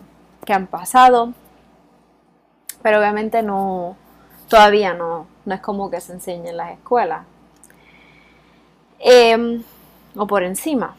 [0.45, 1.33] que han pasado,
[2.83, 3.97] pero obviamente no,
[4.49, 7.25] todavía no, no es como que se enseñe en las escuelas.
[8.99, 9.63] Em,
[10.17, 10.97] o por encima.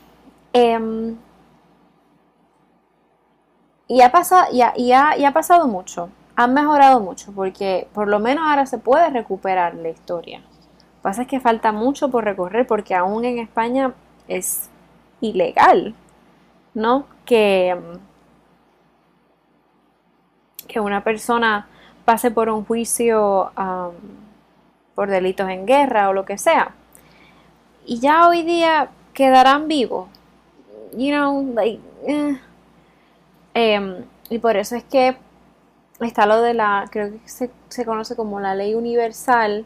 [0.54, 1.18] Em,
[3.88, 8.66] y, ha pasado, y, ha, pasado mucho, han mejorado mucho, porque por lo menos ahora
[8.66, 10.40] se puede recuperar la historia.
[10.40, 13.94] Lo que pasa es que falta mucho por recorrer, porque aún en España
[14.28, 14.70] es
[15.22, 15.96] ilegal,
[16.74, 17.06] ¿no?
[17.26, 17.78] Que,
[20.68, 21.68] que una persona
[22.06, 23.52] pase por un juicio
[24.96, 26.72] por delitos en guerra o lo que sea.
[27.86, 30.09] Y ya hoy día quedarán vivos.
[30.94, 32.40] You know, like, eh.
[33.54, 35.18] em, y por eso es que
[36.00, 39.66] está lo de la, creo que se, se, conoce como la ley universal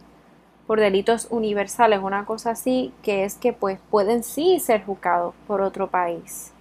[0.68, 5.62] por delitos universales, una cosa así, que es que pues pueden sí ser juzgados por
[5.62, 6.52] otro país.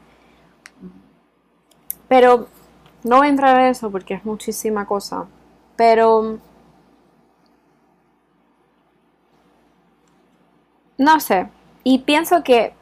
[2.09, 2.49] Pero
[3.05, 5.27] no voy a entrar en eso porque es muchísima cosa.
[5.77, 6.39] Pero...
[10.99, 11.49] No sé.
[11.85, 12.75] Y pienso que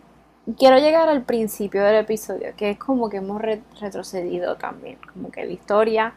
[0.59, 3.41] quiero llegar al principio del episodio, que es como que hemos
[3.81, 6.15] retrocedido también, como que la historia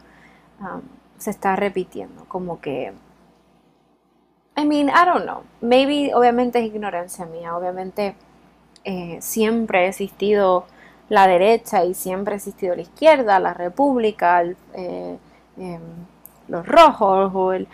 [0.60, 0.82] um,
[1.18, 2.92] se está repitiendo, como que...
[4.56, 5.42] I mean, I don't know.
[5.60, 8.14] Maybe, obviamente es ignorancia mía, obviamente
[8.84, 10.66] eh, siempre ha existido
[11.08, 14.42] la derecha y siempre ha existido la izquierda, la república,
[14.74, 15.18] eh,
[15.56, 15.80] em,
[16.48, 17.66] los rojos o, el,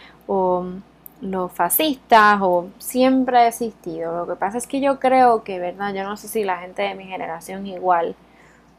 [1.21, 4.17] los fascistas o siempre ha existido.
[4.17, 5.95] Lo que pasa es que yo creo que, ¿verdad?
[5.95, 8.17] Yo no sé si la gente de mi generación igual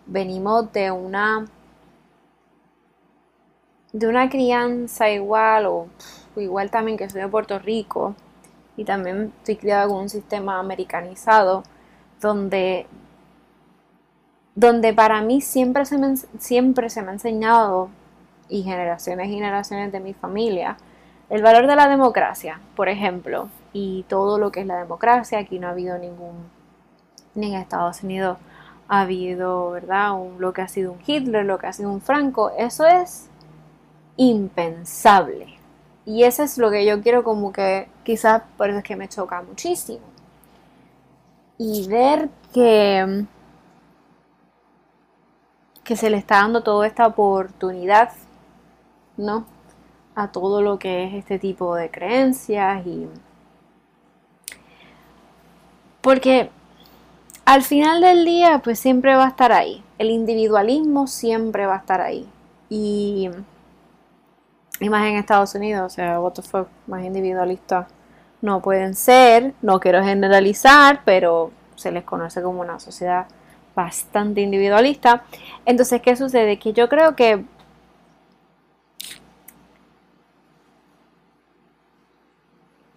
[0.07, 1.45] venimos de una
[3.93, 5.87] de una crianza igual o
[6.37, 8.15] igual también que soy de Puerto Rico
[8.77, 11.63] y también estoy criado con un sistema americanizado
[12.21, 12.87] donde
[14.55, 17.89] donde para mí siempre se me, siempre se me ha enseñado
[18.49, 20.77] y generaciones y generaciones de mi familia.
[21.31, 25.59] El valor de la democracia, por ejemplo, y todo lo que es la democracia, aquí
[25.59, 26.49] no ha habido ningún,
[27.35, 28.37] ni en Estados Unidos
[28.89, 30.11] ha habido, ¿verdad?
[30.11, 33.29] Un, lo que ha sido un Hitler, lo que ha sido un Franco, eso es
[34.17, 35.57] impensable.
[36.05, 39.07] Y eso es lo que yo quiero como que quizás por eso es que me
[39.07, 40.03] choca muchísimo.
[41.57, 43.25] Y ver que,
[45.85, 48.11] que se le está dando toda esta oportunidad
[49.17, 49.45] ¿no?
[50.15, 53.07] A todo lo que es este tipo de creencias y...
[56.01, 56.49] Porque
[57.45, 59.83] al final del día, pues siempre va a estar ahí.
[59.97, 62.27] El individualismo siempre va a estar ahí.
[62.69, 63.29] Y,
[64.79, 67.87] y más en Estados Unidos, o sea, what the fuck, más individualistas
[68.41, 69.53] no pueden ser.
[69.61, 73.27] No quiero generalizar, pero se les conoce como una sociedad
[73.75, 75.23] bastante individualista.
[75.65, 76.59] Entonces, ¿qué sucede?
[76.59, 77.45] Que yo creo que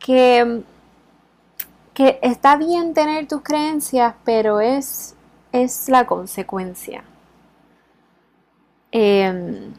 [0.04, 0.62] que,
[1.94, 5.16] que está bien tener tus creencias, pero es,
[5.50, 7.04] es la consecuencia.
[8.92, 9.72] Em,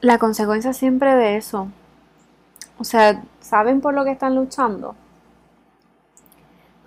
[0.00, 1.68] la consecuencia siempre de eso.
[2.80, 4.96] O sea, ¿saben por lo que están luchando?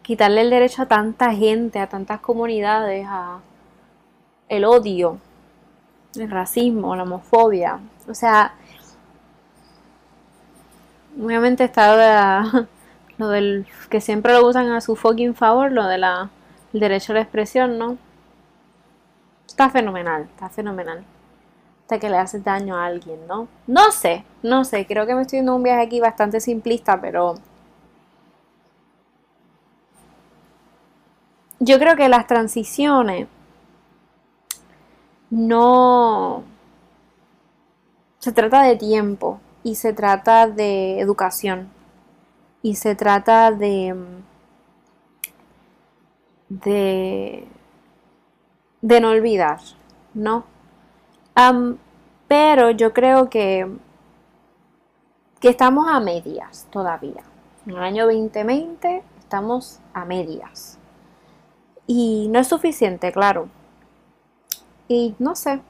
[0.01, 3.39] Quitarle el derecho a tanta gente, a tantas comunidades, a
[4.49, 5.19] el odio,
[6.15, 7.79] el racismo, la homofobia.
[8.09, 8.55] O sea,
[11.21, 12.43] obviamente está
[13.17, 16.29] lo, del que siempre lo usan a su fucking favor, lo de la
[16.73, 17.97] derecho a la expresión, ¿no?
[19.47, 21.03] Está fenomenal, está fenomenal.
[21.81, 23.47] Hasta que le hace daño a alguien, ¿no?
[23.67, 27.35] No sé, no sé, creo que me estoy dando un viaje aquí bastante simplista, pero
[31.59, 33.27] yo creo que las transiciones
[35.29, 36.43] no
[38.19, 41.69] se trata de tiempo y se trata de educación
[42.61, 43.95] y se trata de
[46.49, 47.47] de,
[48.81, 49.59] de no olvidar,
[50.13, 50.45] ¿no?
[52.27, 53.67] pero yo creo que,
[55.39, 57.23] que estamos a medias todavía.
[57.65, 60.77] En el año 2020 estamos a medias.
[61.87, 63.49] Y no es suficiente, claro.
[64.87, 65.61] Y no sé,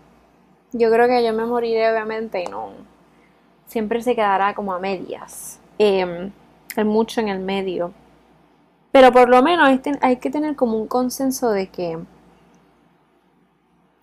[0.73, 2.71] yo creo que yo me moriré obviamente y no,
[3.73, 5.59] siempre se quedará como a medias.
[5.79, 6.31] Eh,
[6.85, 7.91] mucho en el medio.
[8.91, 9.67] Pero por lo menos
[10.01, 11.97] hay, que tener como un consenso de que,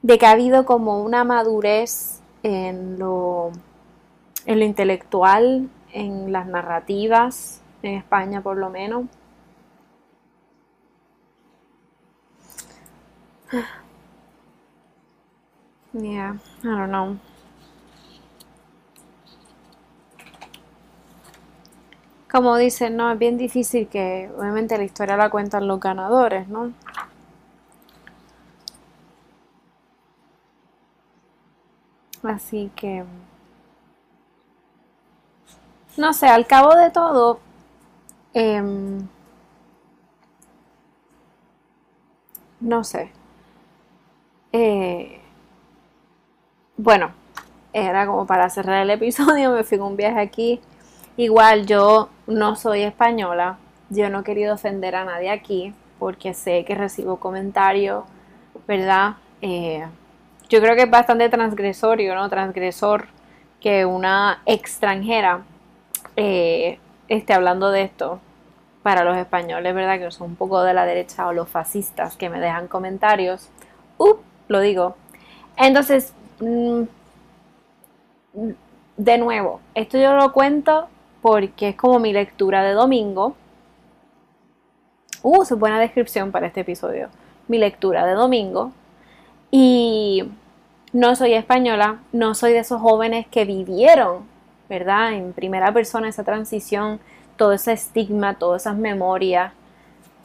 [0.02, 3.52] de que ha habido como una madurez en lo,
[4.46, 9.04] en lo intelectual, en las narrativas, en España por lo menos.
[15.92, 17.29] Yeah, I don't know.
[22.30, 26.72] Como dicen, no, es bien difícil que obviamente la historia la cuentan los ganadores, ¿no?
[32.22, 33.04] Así que,
[35.96, 37.40] no sé, al cabo de todo,
[38.34, 39.06] em,
[42.60, 43.10] no sé.
[44.52, 45.20] Eh,
[46.76, 47.12] bueno,
[47.72, 50.60] era como para cerrar el episodio, me fui un viaje aquí
[51.20, 53.58] Igual yo no soy española,
[53.90, 58.04] yo no he querido ofender a nadie aquí porque sé que recibo comentarios,
[58.66, 59.16] ¿verdad?
[59.42, 59.86] Eh,
[60.48, 62.30] yo creo que es bastante transgresorio, ¿no?
[62.30, 63.08] Transgresor
[63.60, 65.42] que una extranjera
[66.16, 66.78] eh,
[67.08, 68.18] esté hablando de esto
[68.82, 69.98] para los españoles, ¿verdad?
[69.98, 73.50] Que son un poco de la derecha o los fascistas que me dejan comentarios.
[73.98, 74.14] Uh,
[74.48, 74.96] lo digo.
[75.58, 76.84] Entonces, mm,
[78.96, 80.88] de nuevo, esto yo lo cuento
[81.22, 83.34] porque es como mi lectura de domingo.
[85.22, 87.08] Uh, su buena descripción para este episodio.
[87.48, 88.72] Mi lectura de domingo.
[89.50, 90.24] Y
[90.92, 94.24] no soy española, no soy de esos jóvenes que vivieron,
[94.68, 95.12] ¿verdad?
[95.12, 97.00] En primera persona esa transición,
[97.36, 99.52] todo ese estigma, todas esas memorias.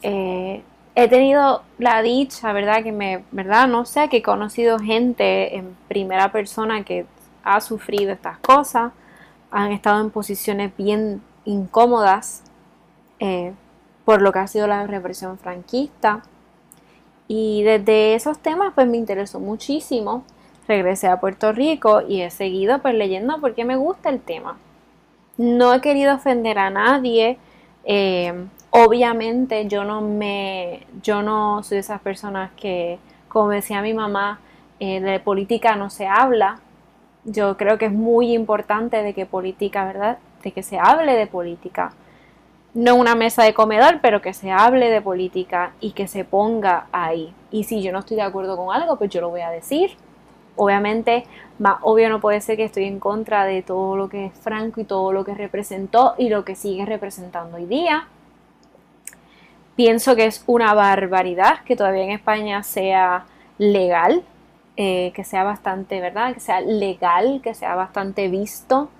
[0.02, 0.62] Eh,
[0.94, 2.82] he tenido la dicha, ¿verdad?
[2.82, 3.68] Que me, ¿verdad?
[3.68, 7.06] No sé, que he conocido gente en primera persona que
[7.42, 8.92] ha sufrido estas cosas
[9.50, 12.42] han estado en posiciones bien incómodas
[13.20, 13.54] eh,
[14.04, 16.22] por lo que ha sido la represión franquista.
[17.28, 20.24] Y desde esos temas pues me interesó muchísimo.
[20.68, 24.58] Regresé a Puerto Rico y he seguido pues leyendo porque me gusta el tema.
[25.36, 27.38] No he querido ofender a nadie.
[27.84, 32.98] Eh, obviamente yo no me, yo no soy de esas personas que,
[33.28, 34.40] como decía mi mamá,
[34.80, 36.60] eh, de política no se habla.
[37.28, 40.18] Yo creo que es muy importante de que política, ¿verdad?
[40.44, 41.92] De que se hable de política.
[42.72, 46.86] No una mesa de comedor, pero que se hable de política y que se ponga
[46.92, 47.34] ahí.
[47.50, 49.96] Y si yo no estoy de acuerdo con algo, pues yo lo voy a decir.
[50.54, 51.24] Obviamente,
[51.58, 54.80] más obvio no puede ser que estoy en contra de todo lo que es Franco
[54.80, 58.06] y todo lo que representó y lo que sigue representando hoy día.
[59.74, 63.26] Pienso que es una barbaridad que todavía en España sea
[63.58, 64.22] legal
[64.76, 66.34] eh, que sea bastante, ¿verdad?
[66.34, 68.90] Que sea legal, que sea bastante visto,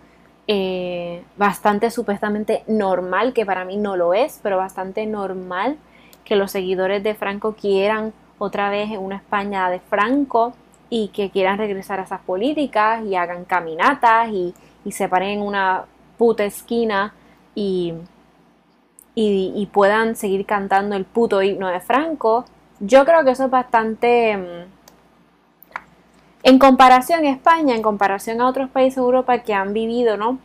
[0.49, 5.77] eh, bastante supuestamente normal, que para mí no lo es, pero bastante normal
[6.25, 10.55] que los seguidores de Franco quieran otra vez en una España de Franco
[10.89, 14.55] y que quieran regresar a esas políticas y hagan caminatas y,
[14.91, 15.85] se paren en una
[16.17, 17.13] puta esquina
[17.55, 17.93] y,
[19.17, 22.45] y, puedan seguir cantando el puto himno de Franco.
[22.79, 24.76] Yo creo que eso es bastante mm,
[26.47, 30.39] en comparación a España, en comparación a otros países de Europa que han vivido, ¿no?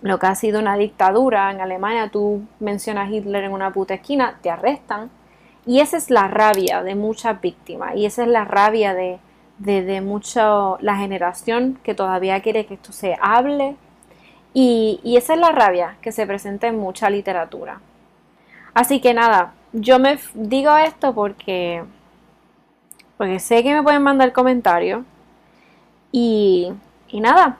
[0.00, 4.38] Lo que ha sido una dictadura, en Alemania tú mencionas Hitler en una puta esquina,
[4.42, 5.10] te arrestan.
[5.66, 7.96] Y esa es la rabia de muchas víctimas.
[7.96, 9.18] Y esa es la rabia de,
[9.58, 13.74] de, mucho, la generación que todavía quiere que esto se hable.
[14.54, 17.80] Y, y esa es la rabia que se presenta en mucha literatura.
[18.72, 21.82] Así que nada, yo me digo esto porque
[23.18, 25.04] porque sé que me pueden mandar comentarios.
[26.12, 26.72] Y,
[27.08, 27.58] y nada.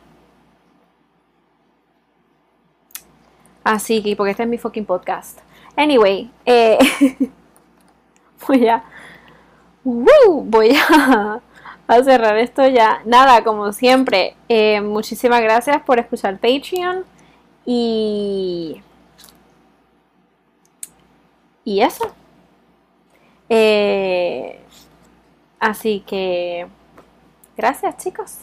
[3.65, 5.41] Así que, porque este es mi fucking podcast.
[5.77, 6.79] Anyway, eh,
[8.49, 8.83] voy a.
[9.85, 11.41] voy a,
[11.87, 13.03] a, cerrar esto ya.
[13.05, 17.05] Nada, como siempre, eh, muchísimas gracias por escuchar Patreon.
[17.67, 18.81] Y.
[21.65, 22.15] Y eso.
[23.51, 24.61] Eh,
[25.61, 26.67] Así que,
[27.57, 28.39] gracias chicos.